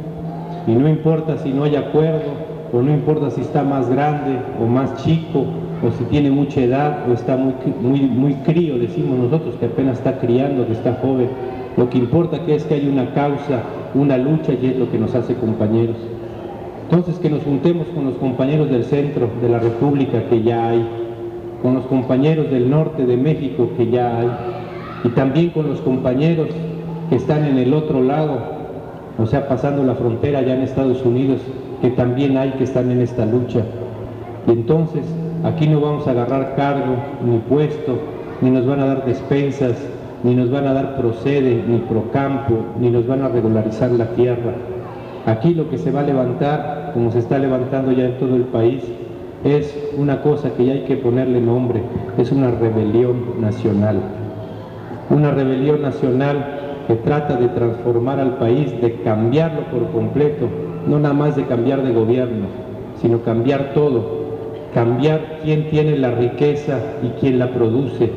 y 0.67 0.73
no 0.73 0.89
importa 0.89 1.39
si 1.39 1.53
no 1.53 1.65
hay 1.65 1.77
acuerdo, 1.77 2.31
o 2.73 2.83
no 2.83 2.93
importa 2.93 3.31
si 3.31 3.41
está 3.41 3.63
más 3.63 3.89
grande 3.89 4.39
o 4.63 4.67
más 4.67 5.03
chico, 5.03 5.45
o 5.87 5.91
si 5.93 6.05
tiene 6.05 6.31
mucha 6.31 6.61
edad 6.61 7.09
o 7.09 7.13
está 7.13 7.37
muy, 7.37 7.55
muy, 7.81 8.01
muy 8.01 8.35
crío, 8.37 8.79
decimos 8.79 9.19
nosotros 9.19 9.55
que 9.57 9.67
apenas 9.67 9.99
está 9.99 10.19
criando, 10.19 10.67
que 10.67 10.73
está 10.73 10.95
joven. 11.03 11.29
Lo 11.77 11.91
que 11.91 11.99
importa 11.99 12.45
que 12.45 12.55
es 12.55 12.65
que 12.65 12.75
hay 12.75 12.89
una 12.89 13.13
causa, 13.13 13.63
una 13.95 14.17
lucha 14.17 14.53
y 14.53 14.67
es 14.67 14.77
lo 14.77 14.91
que 14.91 14.99
nos 14.99 15.15
hace 15.15 15.35
compañeros. 15.35 15.97
Entonces 16.85 17.19
que 17.19 17.29
nos 17.29 17.43
juntemos 17.43 17.87
con 17.89 18.05
los 18.05 18.15
compañeros 18.15 18.71
del 18.71 18.85
centro 18.85 19.29
de 19.43 19.49
la 19.49 19.59
República 19.59 20.25
que 20.29 20.43
ya 20.43 20.69
hay, 20.69 20.87
con 21.63 21.75
los 21.75 21.85
compañeros 21.87 22.51
del 22.51 22.71
norte 22.71 23.05
de 23.05 23.17
México 23.17 23.71
que 23.77 23.91
ya 23.91 24.19
hay, 24.19 24.29
y 25.05 25.09
también 25.09 25.51
con 25.51 25.69
los 25.69 25.81
compañeros 25.81 26.49
que 27.11 27.17
están 27.17 27.45
en 27.45 27.59
el 27.59 27.75
otro 27.75 28.01
lado, 28.01 28.39
o 29.19 29.27
sea, 29.27 29.49
pasando 29.49 29.85
la 29.85 29.95
frontera 29.95 30.43
ya 30.43 30.55
en 30.55 30.63
Estados 30.63 31.05
Unidos, 31.05 31.41
que 31.83 31.91
también 31.91 32.37
hay 32.37 32.51
que 32.53 32.65
estar 32.65 32.85
en 32.85 33.01
esta 33.01 33.27
lucha. 33.27 33.61
Y 34.47 34.53
entonces, 34.53 35.05
aquí 35.45 35.69
no 35.69 35.81
vamos 35.81 36.09
a 36.09 36.11
agarrar 36.11 36.57
cargo, 36.57 36.97
ni 37.25 37.39
puesto, 37.39 37.99
ni 38.41 38.51
nos 38.51 38.67
van 38.67 38.81
a 38.81 38.87
dar 38.87 39.05
despensas, 39.05 39.77
ni 40.23 40.35
nos 40.35 40.51
van 40.51 40.67
a 40.67 40.73
dar 40.73 40.97
procede, 40.97 41.63
ni 41.69 41.79
procampo, 41.79 42.55
ni 42.81 42.91
nos 42.91 43.07
van 43.07 43.23
a 43.23 43.29
regularizar 43.29 43.91
la 43.91 44.07
tierra. 44.09 44.55
Aquí 45.27 45.55
lo 45.55 45.69
que 45.69 45.79
se 45.79 45.91
va 45.91 46.01
a 46.01 46.05
levantar, 46.05 46.91
como 46.95 47.11
se 47.13 47.19
está 47.19 47.39
levantando 47.39 47.93
ya 47.93 48.07
en 48.07 48.19
todo 48.19 48.35
el 48.35 48.45
país, 48.45 48.83
es 49.45 49.93
una 49.99 50.23
cosa 50.23 50.55
que 50.55 50.65
ya 50.65 50.73
hay 50.73 50.85
que 50.85 50.97
ponerle 50.97 51.41
nombre, 51.41 51.83
es 52.17 52.33
una 52.33 52.51
rebelión 52.51 53.41
nacional. 53.41 53.97
Una 55.11 55.31
rebelión 55.31 55.83
nacional 55.83 56.63
que 56.87 56.95
trata 56.97 57.37
de 57.37 57.49
transformar 57.49 58.19
al 58.19 58.39
país, 58.39 58.81
de 58.81 59.01
cambiarlo 59.03 59.63
por 59.65 59.91
completo, 59.91 60.49
no 60.87 60.99
nada 60.99 61.15
más 61.15 61.37
de 61.37 61.45
cambiar 61.45 61.83
de 61.83 61.93
gobierno, 61.93 62.47
sino 63.01 63.21
cambiar 63.21 63.73
todo, 63.75 64.24
cambiar 64.75 65.41
quién 65.45 65.71
tiene 65.71 65.97
la 65.97 66.11
riqueza 66.11 66.79
y 67.03 67.21
quién 67.21 67.39
la 67.39 67.51
produce, 67.51 68.11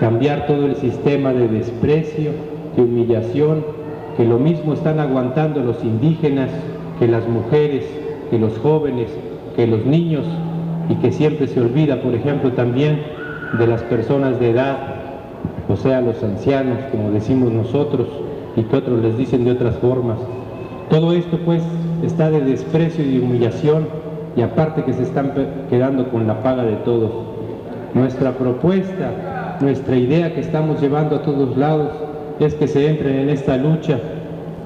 cambiar 0.00 0.46
todo 0.46 0.66
el 0.66 0.76
sistema 0.76 1.32
de 1.32 1.46
desprecio, 1.46 2.32
de 2.74 2.82
humillación, 2.82 3.64
que 4.16 4.24
lo 4.24 4.38
mismo 4.38 4.72
están 4.72 4.98
aguantando 4.98 5.60
los 5.60 5.84
indígenas, 5.84 6.48
que 6.98 7.06
las 7.06 7.28
mujeres, 7.28 7.84
que 8.30 8.38
los 8.38 8.56
jóvenes, 8.58 9.08
que 9.54 9.66
los 9.66 9.84
niños, 9.84 10.24
y 10.88 10.94
que 10.96 11.12
siempre 11.12 11.46
se 11.46 11.60
olvida, 11.60 12.00
por 12.00 12.14
ejemplo, 12.14 12.52
también 12.52 13.02
de 13.58 13.66
las 13.66 13.82
personas 13.82 14.40
de 14.40 14.50
edad, 14.50 14.78
o 15.68 15.76
sea, 15.76 16.00
los 16.00 16.22
ancianos, 16.22 16.78
como 16.90 17.10
decimos 17.10 17.52
nosotros, 17.52 18.08
y 18.56 18.62
que 18.62 18.76
otros 18.76 19.02
les 19.02 19.16
dicen 19.16 19.44
de 19.44 19.52
otras 19.52 19.76
formas. 19.76 20.18
Todo 20.90 21.12
esto 21.12 21.38
pues 21.44 21.62
está 22.02 22.30
de 22.30 22.40
desprecio 22.40 23.04
y 23.04 23.18
de 23.18 23.24
humillación 23.24 24.03
y 24.36 24.42
aparte 24.42 24.82
que 24.84 24.92
se 24.92 25.02
están 25.02 25.32
quedando 25.70 26.08
con 26.10 26.26
la 26.26 26.42
paga 26.42 26.64
de 26.64 26.76
todos. 26.76 27.10
Nuestra 27.94 28.32
propuesta, 28.32 29.56
nuestra 29.60 29.96
idea 29.96 30.34
que 30.34 30.40
estamos 30.40 30.80
llevando 30.80 31.16
a 31.16 31.22
todos 31.22 31.56
lados 31.56 31.90
es 32.40 32.54
que 32.54 32.66
se 32.66 32.88
entren 32.88 33.20
en 33.20 33.30
esta 33.30 33.56
lucha 33.56 34.00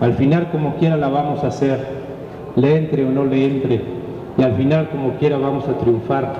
Al 0.00 0.14
final 0.14 0.50
como 0.50 0.76
quiera 0.76 0.96
la 0.96 1.08
vamos 1.08 1.44
a 1.44 1.48
hacer, 1.48 1.78
le 2.56 2.76
entre 2.76 3.04
o 3.04 3.10
no 3.10 3.24
le 3.24 3.44
entre, 3.44 3.82
y 4.38 4.42
al 4.42 4.54
final 4.54 4.88
como 4.90 5.14
quiera 5.14 5.36
vamos 5.38 5.68
a 5.68 5.72
triunfar. 5.78 6.32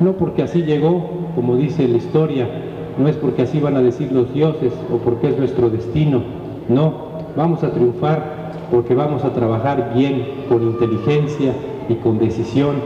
No 0.00 0.12
porque 0.12 0.42
así 0.42 0.62
llegó, 0.62 1.08
como 1.34 1.56
dice 1.56 1.86
la 1.86 1.96
historia, 1.96 2.46
no 2.98 3.08
es 3.08 3.16
porque 3.16 3.42
así 3.42 3.60
van 3.60 3.76
a 3.76 3.82
decir 3.82 4.10
los 4.10 4.34
dioses 4.34 4.72
o 4.92 4.98
porque 4.98 5.28
es 5.28 5.38
nuestro 5.38 5.70
destino, 5.70 6.22
no, 6.68 6.92
vamos 7.36 7.62
a 7.62 7.70
triunfar 7.70 8.20
porque 8.70 8.94
vamos 8.94 9.24
a 9.24 9.32
trabajar 9.32 9.92
bien, 9.94 10.24
con 10.48 10.62
inteligencia 10.62 11.52
y 11.88 11.94
con 11.96 12.18
decisión, 12.18 12.76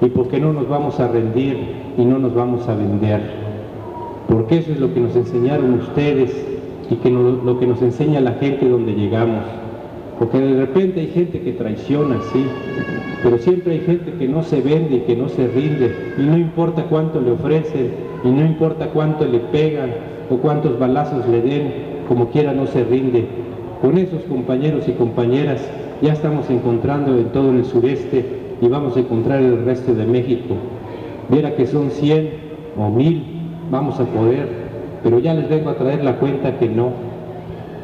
y 0.00 0.06
porque 0.06 0.40
no 0.40 0.52
nos 0.52 0.68
vamos 0.68 0.98
a 1.00 1.08
rendir 1.08 1.58
y 1.96 2.04
no 2.04 2.18
nos 2.18 2.34
vamos 2.34 2.68
a 2.68 2.74
vender. 2.74 3.20
Porque 4.28 4.58
eso 4.58 4.72
es 4.72 4.80
lo 4.80 4.92
que 4.94 5.00
nos 5.00 5.16
enseñaron 5.16 5.74
ustedes 5.74 6.34
y 6.90 6.96
que 6.96 7.10
lo 7.10 7.58
que 7.58 7.66
nos 7.66 7.82
enseña 7.82 8.20
la 8.20 8.32
gente 8.32 8.68
donde 8.68 8.92
llegamos. 8.94 9.44
Porque 10.18 10.38
de 10.38 10.60
repente 10.60 11.00
hay 11.00 11.06
gente 11.08 11.40
que 11.40 11.52
traiciona, 11.52 12.16
sí, 12.32 12.44
pero 13.22 13.38
siempre 13.38 13.72
hay 13.72 13.80
gente 13.80 14.12
que 14.12 14.28
no 14.28 14.42
se 14.42 14.60
vende 14.60 14.96
y 14.96 15.00
que 15.00 15.16
no 15.16 15.28
se 15.30 15.48
rinde, 15.48 15.94
y 16.18 16.22
no 16.22 16.36
importa 16.36 16.84
cuánto 16.84 17.20
le 17.20 17.30
ofrecen, 17.30 17.90
y 18.22 18.28
no 18.28 18.44
importa 18.44 18.88
cuánto 18.88 19.24
le 19.24 19.38
pegan 19.38 19.90
o 20.28 20.36
cuántos 20.36 20.78
balazos 20.78 21.26
le 21.26 21.40
den, 21.40 21.72
como 22.06 22.28
quiera 22.28 22.52
no 22.52 22.66
se 22.66 22.84
rinde. 22.84 23.24
Con 23.80 23.96
esos 23.96 24.22
compañeros 24.24 24.86
y 24.88 24.92
compañeras 24.92 25.66
ya 26.02 26.12
estamos 26.12 26.50
encontrando 26.50 27.16
en 27.16 27.26
todo 27.32 27.50
el 27.50 27.64
sureste 27.64 28.39
y 28.60 28.68
vamos 28.68 28.96
a 28.96 29.00
encontrar 29.00 29.40
en 29.40 29.46
el 29.46 29.64
resto 29.64 29.94
de 29.94 30.06
México. 30.06 30.54
Viera 31.28 31.54
que 31.54 31.66
son 31.66 31.90
100 31.90 32.30
o 32.76 32.90
1000, 32.90 33.24
vamos 33.70 33.98
a 34.00 34.04
poder, 34.04 34.48
pero 35.02 35.18
ya 35.18 35.34
les 35.34 35.48
vengo 35.48 35.70
a 35.70 35.76
traer 35.76 36.04
la 36.04 36.16
cuenta 36.16 36.58
que 36.58 36.68
no, 36.68 36.90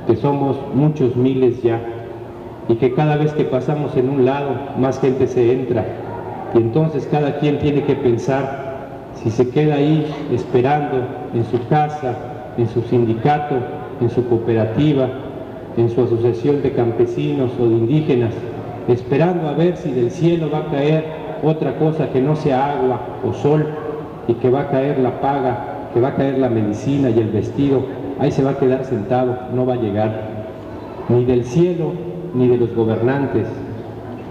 que 0.06 0.16
somos 0.16 0.56
muchos 0.74 1.16
miles 1.16 1.62
ya 1.62 1.80
y 2.68 2.74
que 2.74 2.92
cada 2.94 3.16
vez 3.16 3.32
que 3.32 3.44
pasamos 3.44 3.96
en 3.96 4.08
un 4.08 4.24
lado, 4.24 4.50
más 4.78 5.00
gente 5.00 5.26
se 5.26 5.52
entra. 5.52 5.84
Y 6.54 6.58
entonces 6.58 7.08
cada 7.10 7.38
quien 7.38 7.58
tiene 7.58 7.82
que 7.82 7.94
pensar 7.94 8.66
si 9.14 9.30
se 9.30 9.48
queda 9.50 9.76
ahí 9.76 10.06
esperando 10.32 10.98
en 11.34 11.44
su 11.44 11.64
casa, 11.68 12.16
en 12.58 12.68
su 12.68 12.82
sindicato, 12.82 13.54
en 14.00 14.10
su 14.10 14.26
cooperativa, 14.26 15.08
en 15.76 15.88
su 15.90 16.02
asociación 16.02 16.62
de 16.62 16.72
campesinos 16.72 17.50
o 17.60 17.68
de 17.68 17.74
indígenas, 17.74 18.32
esperando 18.88 19.48
a 19.48 19.52
ver 19.52 19.76
si 19.76 19.90
del 19.90 20.10
cielo 20.10 20.48
va 20.52 20.58
a 20.58 20.70
caer 20.70 21.04
otra 21.42 21.78
cosa 21.78 22.10
que 22.10 22.20
no 22.20 22.36
sea 22.36 22.72
agua 22.72 23.00
o 23.26 23.32
sol 23.32 23.66
y 24.28 24.34
que 24.34 24.50
va 24.50 24.62
a 24.62 24.68
caer 24.70 24.98
la 24.98 25.20
paga, 25.20 25.88
que 25.92 26.00
va 26.00 26.08
a 26.08 26.14
caer 26.14 26.38
la 26.38 26.48
medicina 26.48 27.10
y 27.10 27.18
el 27.18 27.28
vestido, 27.28 27.80
ahí 28.18 28.30
se 28.30 28.42
va 28.42 28.50
a 28.50 28.58
quedar 28.58 28.84
sentado, 28.84 29.36
no 29.54 29.66
va 29.66 29.74
a 29.74 29.76
llegar. 29.76 30.12
Ni 31.08 31.24
del 31.24 31.44
cielo 31.44 31.92
ni 32.34 32.48
de 32.48 32.56
los 32.58 32.74
gobernantes. 32.74 33.46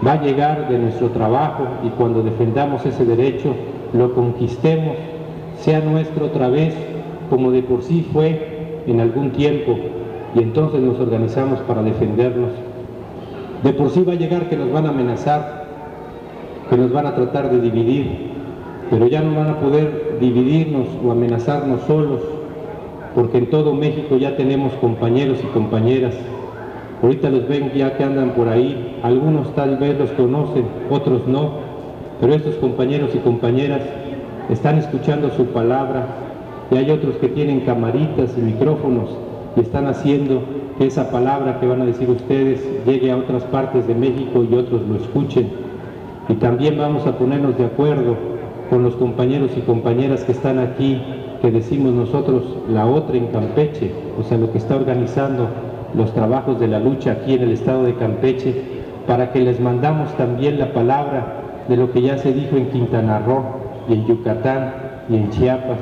Va 0.05 0.13
a 0.13 0.21
llegar 0.21 0.67
de 0.69 0.77
nuestro 0.77 1.09
trabajo 1.09 1.65
y 1.83 1.89
cuando 1.89 2.21
defendamos 2.21 2.85
ese 2.85 3.05
derecho, 3.05 3.53
lo 3.93 4.13
conquistemos, 4.13 4.95
sea 5.59 5.79
nuestro 5.79 6.25
otra 6.25 6.49
vez, 6.49 6.75
como 7.29 7.51
de 7.51 7.63
por 7.63 7.81
sí 7.81 8.05
fue 8.11 8.81
en 8.85 8.99
algún 8.99 9.31
tiempo, 9.31 9.77
y 10.35 10.39
entonces 10.39 10.81
nos 10.81 10.99
organizamos 10.99 11.59
para 11.61 11.81
defendernos. 11.81 12.51
De 13.65 13.73
por 13.73 13.89
sí 13.89 14.04
va 14.04 14.13
a 14.13 14.15
llegar 14.15 14.47
que 14.47 14.56
nos 14.56 14.71
van 14.71 14.86
a 14.86 14.89
amenazar, 14.89 15.65
que 16.69 16.78
nos 16.78 16.91
van 16.93 17.08
a 17.08 17.15
tratar 17.15 17.49
de 17.49 17.60
dividir, 17.60 18.06
pero 18.91 19.08
ya 19.08 19.21
no 19.21 19.36
van 19.36 19.49
a 19.49 19.60
poder 19.60 20.19
dividirnos 20.21 20.86
o 21.04 21.10
amenazarnos 21.10 21.82
solos, 21.88 22.21
porque 23.15 23.39
en 23.39 23.49
todo 23.49 23.73
México 23.73 24.17
ya 24.17 24.38
tenemos 24.38 24.71
compañeros 24.73 25.39
y 25.43 25.47
compañeras. 25.47 26.13
Ahorita 27.01 27.32
los 27.32 27.47
ven 27.47 27.71
ya 27.73 27.97
que 27.97 28.04
andan 28.04 28.36
por 28.36 28.49
ahí, 28.49 28.99
algunos 29.01 29.51
tal 29.56 29.78
vez 29.78 29.97
los 29.97 30.12
conocen, 30.12 30.65
otros 30.91 31.25
no, 31.25 31.54
pero 32.21 32.36
estos 32.36 32.54
compañeros 32.58 33.15
y 33.15 33.17
compañeras 33.17 33.82
están 34.47 34.78
escuchando 34.78 35.32
su 35.32 35.47
palabra 35.47 36.06
y 36.69 36.78
hay 36.78 36.91
otros 36.91 37.15
que 37.15 37.30
tienen 37.30 37.62
camaritas 37.62 38.30
y 38.38 38.41
micrófonos 38.41 39.10
y 39.56 39.62
están 39.62 39.88
haciendo 39.88 40.43
que 40.77 40.88
esa 40.88 41.09
palabra 41.09 41.59
que 41.59 41.67
van 41.67 41.81
a 41.81 41.85
decir 41.85 42.09
ustedes 42.09 42.61
llegue 42.85 43.11
a 43.11 43.17
otras 43.17 43.43
partes 43.43 43.88
de 43.88 43.95
México 43.95 44.43
y 44.43 44.53
otros 44.55 44.81
lo 44.88 44.95
escuchen. 44.95 45.49
Y 46.27 46.33
también 46.35 46.77
vamos 46.77 47.05
a 47.07 47.17
ponernos 47.17 47.57
de 47.57 47.65
acuerdo 47.65 48.15
con 48.69 48.83
los 48.83 48.95
compañeros 48.95 49.51
y 49.55 49.61
compañeras 49.61 50.23
que 50.23 50.33
están 50.33 50.59
aquí, 50.59 51.01
que 51.41 51.51
decimos 51.51 51.93
nosotros 51.93 52.43
la 52.69 52.85
otra 52.85 53.15
en 53.15 53.27
Campeche, 53.27 53.91
o 54.19 54.23
sea, 54.23 54.38
lo 54.38 54.51
que 54.51 54.57
está 54.57 54.75
organizando 54.75 55.47
los 55.93 56.13
trabajos 56.13 56.59
de 56.59 56.67
la 56.67 56.79
lucha 56.79 57.13
aquí 57.13 57.35
en 57.35 57.43
el 57.43 57.51
estado 57.51 57.83
de 57.83 57.95
Campeche, 57.95 58.55
para 59.07 59.31
que 59.31 59.39
les 59.39 59.59
mandamos 59.59 60.11
también 60.17 60.57
la 60.59 60.73
palabra 60.73 61.41
de 61.69 61.77
lo 61.77 61.91
que 61.91 62.01
ya 62.01 62.17
se 62.17 62.33
dijo 62.33 62.57
en 62.57 62.69
Quintana 62.69 63.19
Roo 63.19 63.43
y 63.88 63.93
en 63.93 64.07
Yucatán 64.07 64.73
y 65.09 65.15
en 65.15 65.29
Chiapas, 65.29 65.77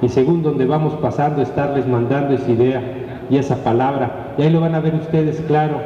y 0.00 0.08
según 0.08 0.42
donde 0.42 0.66
vamos 0.66 0.94
pasando 0.94 1.42
estarles 1.42 1.86
mandando 1.86 2.34
esa 2.34 2.50
idea 2.50 3.01
y 3.32 3.38
esa 3.38 3.64
palabra, 3.64 4.34
y 4.36 4.42
ahí 4.42 4.50
lo 4.50 4.60
van 4.60 4.74
a 4.74 4.80
ver 4.80 4.94
ustedes 4.94 5.42
claro, 5.48 5.76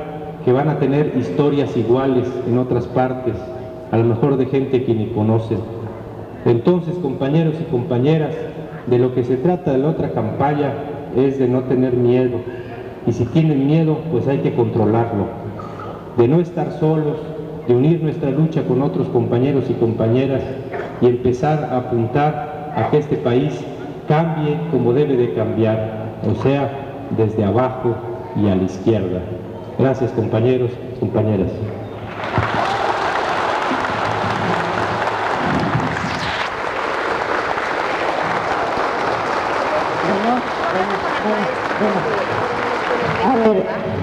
que 0.45 0.51
van 0.51 0.69
a 0.69 0.81
tener 0.81 1.13
historias 1.17 1.77
iguales 1.77 2.27
en 2.49 2.59
otras 2.59 2.89
partes, 2.89 3.35
a 3.93 3.97
lo 3.99 4.03
mejor 4.03 4.37
de 4.37 4.47
gente 4.47 4.83
que 4.83 4.93
ni 4.93 5.07
conocen. 5.11 5.59
Entonces, 6.45 6.97
compañeros 6.97 7.55
y 7.61 7.71
compañeras, 7.71 8.35
de 8.89 8.99
lo 8.99 9.15
que 9.15 9.23
se 9.23 9.37
trata 9.37 9.71
de 9.71 9.79
la 9.79 9.91
otra 9.91 10.11
campaña 10.11 10.73
es 11.17 11.39
de 11.39 11.47
no 11.47 11.61
tener 11.63 11.93
miedo, 11.93 12.39
y 13.07 13.13
si 13.13 13.25
tienen 13.27 13.65
miedo, 13.65 13.97
pues 14.11 14.27
hay 14.27 14.39
que 14.39 14.53
controlarlo. 14.53 15.27
De 16.17 16.27
no 16.27 16.41
estar 16.41 16.73
solos, 16.73 17.19
de 17.69 17.77
unir 17.77 18.03
nuestra 18.03 18.31
lucha 18.31 18.65
con 18.65 18.83
otros 18.83 19.07
compañeros 19.11 19.71
y 19.71 19.75
compañeras 19.75 20.43
y 21.01 21.07
empezar 21.07 21.69
a 21.71 21.77
apuntar 21.77 22.73
a 22.75 22.91
que 22.91 22.99
este 22.99 23.17
país 23.19 23.65
cambie 24.09 24.59
como 24.73 24.93
debe 24.93 25.17
de 25.17 25.33
cambiar, 25.33 26.07
o 26.29 26.43
sea, 26.43 26.86
desde 27.11 27.45
abajo 27.45 27.95
y 28.37 28.49
a 28.49 28.55
la 28.55 28.63
izquierda. 28.63 29.21
Gracias 29.79 30.11
compañeros, 30.13 30.71
compañeras. 31.01 31.51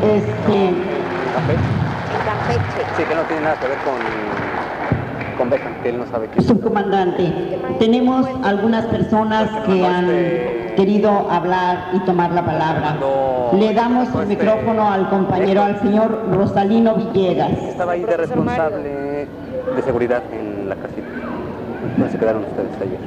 Este... 0.04 0.74
Sí, 2.98 3.04
que 3.06 3.16
no 3.16 3.22
tiene 3.24 3.44
nada 3.44 3.56
que 3.60 3.68
ver 3.68 3.78
con, 3.80 3.96
con 5.38 5.50
Beckham, 5.50 5.74
que 5.82 5.90
él 5.90 5.98
no 5.98 6.06
sabe 6.06 6.28
quién 6.28 6.46
Subcomandante, 6.46 7.58
tenemos 7.80 8.28
algunas 8.44 8.86
personas 8.86 9.50
que 9.66 9.86
han 9.86 10.63
querido 10.76 11.30
hablar 11.30 11.90
y 11.94 12.00
tomar 12.00 12.32
la 12.32 12.46
palabra. 12.46 12.96
Le 13.54 13.74
damos 13.74 14.10
el 14.16 14.28
micrófono 14.28 14.92
al 14.92 15.10
compañero, 15.10 15.64
al 15.64 15.80
señor 15.80 16.30
Rosalino 16.32 16.96
Villegas. 16.96 17.52
Estaba 17.52 17.94
ahí 17.94 18.04
de 18.04 18.18
responsable 18.18 19.28
de 19.76 19.82
seguridad 19.84 20.24
en 20.32 20.70
la 20.70 20.76
casita. 20.76 21.08
¿Dónde 21.98 22.12
se 22.12 22.18
quedaron 22.18 22.44
ustedes 22.44 22.82
ayer? 22.82 23.00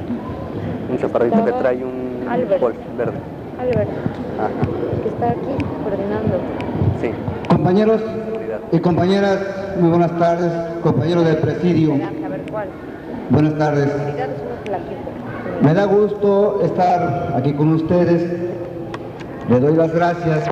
Un 0.89 0.97
chaparrito 0.97 1.45
que 1.45 1.51
trae 1.51 1.83
un 1.83 2.25
golf 2.59 2.77
verde. 2.97 3.17
Albert, 3.59 3.89
que 5.03 5.09
está 5.09 5.29
aquí 5.29 5.65
coordinando. 5.83 6.37
Sí. 7.01 7.11
Compañeros 7.49 8.01
y 8.71 8.79
compañeras, 8.79 9.39
muy 9.79 9.89
buenas 9.89 10.17
tardes, 10.17 10.51
compañeros 10.83 11.25
del 11.25 11.37
presidio. 11.37 11.93
A 11.93 12.29
ver 12.29 12.41
cuál. 12.51 12.67
Buenas 13.29 13.57
tardes. 13.57 13.91
Me 15.61 15.73
da 15.73 15.85
gusto 15.85 16.61
estar 16.63 17.33
aquí 17.35 17.51
con 17.53 17.73
ustedes. 17.73 18.23
Le 19.49 19.59
doy 19.59 19.75
las 19.75 19.93
gracias 19.93 20.47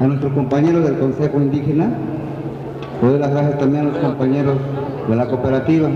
a 0.00 0.06
nuestros 0.06 0.32
compañeros 0.34 0.84
del 0.84 0.98
Consejo 0.98 1.38
Indígena. 1.38 1.88
Le 3.02 3.08
doy 3.08 3.18
las 3.18 3.30
gracias 3.30 3.58
también 3.58 3.86
a 3.86 3.90
los 3.90 3.98
compañeros 3.98 4.56
de 5.08 5.16
la 5.16 5.26
cooperativa 5.26 5.88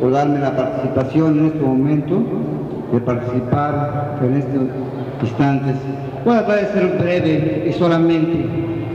por 0.00 0.12
darme 0.12 0.38
la 0.38 0.54
participación 0.54 1.38
en 1.38 1.46
este 1.46 1.60
momento, 1.60 2.22
de 2.92 3.00
participar 3.00 4.18
en 4.22 4.34
estos 4.34 4.62
instantes. 5.22 5.76
Voy 6.24 6.36
a 6.36 6.44
tratar 6.44 6.66
de 6.66 6.72
ser 6.72 6.98
breve 6.98 7.66
y 7.68 7.72
solamente 7.72 8.46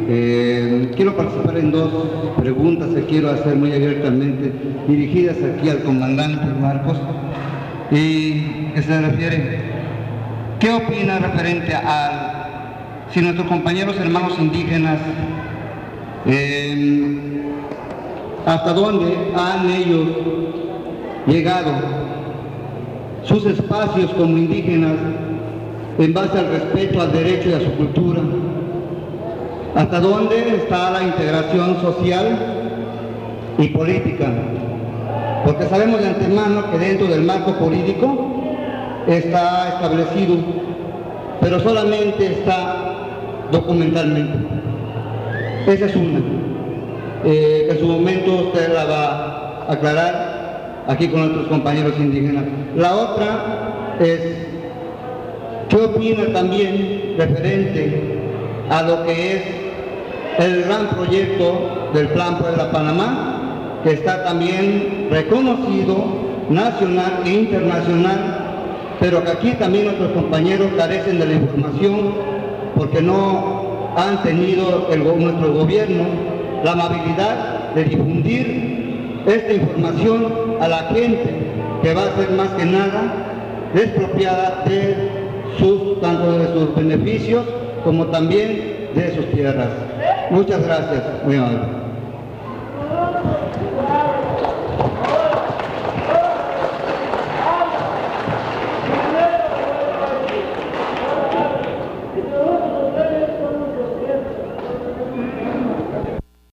eh, 0.08 0.92
quiero 0.96 1.16
participar 1.16 1.58
en 1.58 1.72
dos 1.72 1.92
preguntas 2.38 2.90
que 2.90 3.06
quiero 3.06 3.32
hacer 3.32 3.56
muy 3.56 3.74
abiertamente, 3.74 4.52
dirigidas 4.88 5.38
aquí 5.38 5.70
al 5.70 5.80
comandante 5.80 6.46
Marcos, 6.62 6.98
y 7.92 8.59
que 8.74 8.82
se 8.82 9.02
refiere, 9.02 9.60
¿qué 10.60 10.72
opina 10.72 11.20
referente 11.20 11.74
a 11.74 13.06
si 13.12 13.22
nuestros 13.22 13.48
compañeros 13.48 13.98
hermanos 13.98 14.34
indígenas, 14.38 15.00
eh, 16.26 17.42
hasta 18.46 18.74
dónde 18.74 19.16
han 19.36 19.70
ellos 19.70 20.08
llegado 21.28 21.72
sus 23.24 23.46
espacios 23.46 24.12
como 24.12 24.38
indígenas 24.38 24.96
en 25.98 26.14
base 26.14 26.40
al 26.40 26.48
respeto 26.48 27.02
al 27.02 27.12
derecho 27.12 27.50
y 27.50 27.54
a 27.54 27.60
su 27.60 27.72
cultura? 27.74 28.22
¿Hasta 29.76 30.00
dónde 30.00 30.56
está 30.56 30.92
la 30.92 31.04
integración 31.04 31.80
social 31.82 32.38
y 33.58 33.68
política? 33.68 34.28
Porque 35.46 35.66
sabemos 35.66 36.02
de 36.02 36.10
antemano 36.10 36.72
que 36.72 36.78
dentro 36.78 37.08
del 37.08 37.24
marco 37.24 37.54
jurídico 37.54 38.29
está 39.08 39.70
establecido, 39.70 40.36
pero 41.42 41.60
solamente 41.60 42.26
está 42.26 42.96
documentalmente. 43.52 44.38
Esa 45.68 45.86
es 45.86 45.96
una, 45.96 46.20
eh, 47.26 47.66
que 47.68 47.72
en 47.72 47.80
su 47.80 47.88
momento 47.88 48.48
usted 48.48 48.74
la 48.74 48.86
va 48.86 49.66
a 49.68 49.74
aclarar 49.74 50.84
aquí 50.88 51.08
con 51.08 51.22
nuestros 51.22 51.48
compañeros 51.48 51.94
indígenas. 51.98 52.46
La 52.76 52.96
otra 52.96 53.96
es, 54.00 54.20
¿qué 55.70 55.76
opina 55.76 56.34
también 56.34 57.16
referente 57.18 58.20
a 58.70 58.82
lo 58.84 59.04
que 59.06 59.36
es 59.36 59.42
el 60.40 60.64
gran 60.64 60.88
proyecto 60.90 61.90
del 61.94 62.08
Plan 62.10 62.38
Puebla 62.38 62.72
Panamá, 62.72 63.80
que 63.84 63.92
está 63.92 64.24
también 64.24 65.08
reconocido 65.12 66.30
nacional 66.50 67.22
e 67.26 67.30
internacional, 67.30 68.49
pero 69.00 69.24
que 69.24 69.32
aquí 69.32 69.52
también 69.54 69.86
nuestros 69.86 70.12
compañeros 70.12 70.72
carecen 70.78 71.20
de 71.20 71.26
la 71.26 71.34
información 71.34 72.14
porque 72.76 73.02
no 73.02 73.94
han 73.96 74.22
tenido 74.24 74.88
nuestro 75.18 75.54
gobierno 75.54 76.04
la 76.64 76.74
amabilidad 76.74 77.74
de 77.76 77.84
difundir 77.86 79.22
esta 79.26 79.54
información 79.54 80.34
a 80.60 80.68
la 80.68 80.78
gente 80.94 81.30
que 81.82 81.94
va 81.94 82.04
a 82.04 82.16
ser 82.16 82.32
más 82.32 82.50
que 82.50 82.66
nada 82.66 83.14
despropiada 83.74 84.64
de 84.68 84.96
sus, 85.58 86.02
tanto 86.02 86.40
de 86.40 86.48
sus 86.54 86.76
beneficios 86.76 87.46
como 87.84 88.08
también 88.08 88.90
de 88.96 89.16
sus 89.16 89.32
tierras. 89.32 89.70
Muchas 90.32 90.66
gracias, 90.66 91.04
muy 91.26 91.38
amable. 91.38 91.79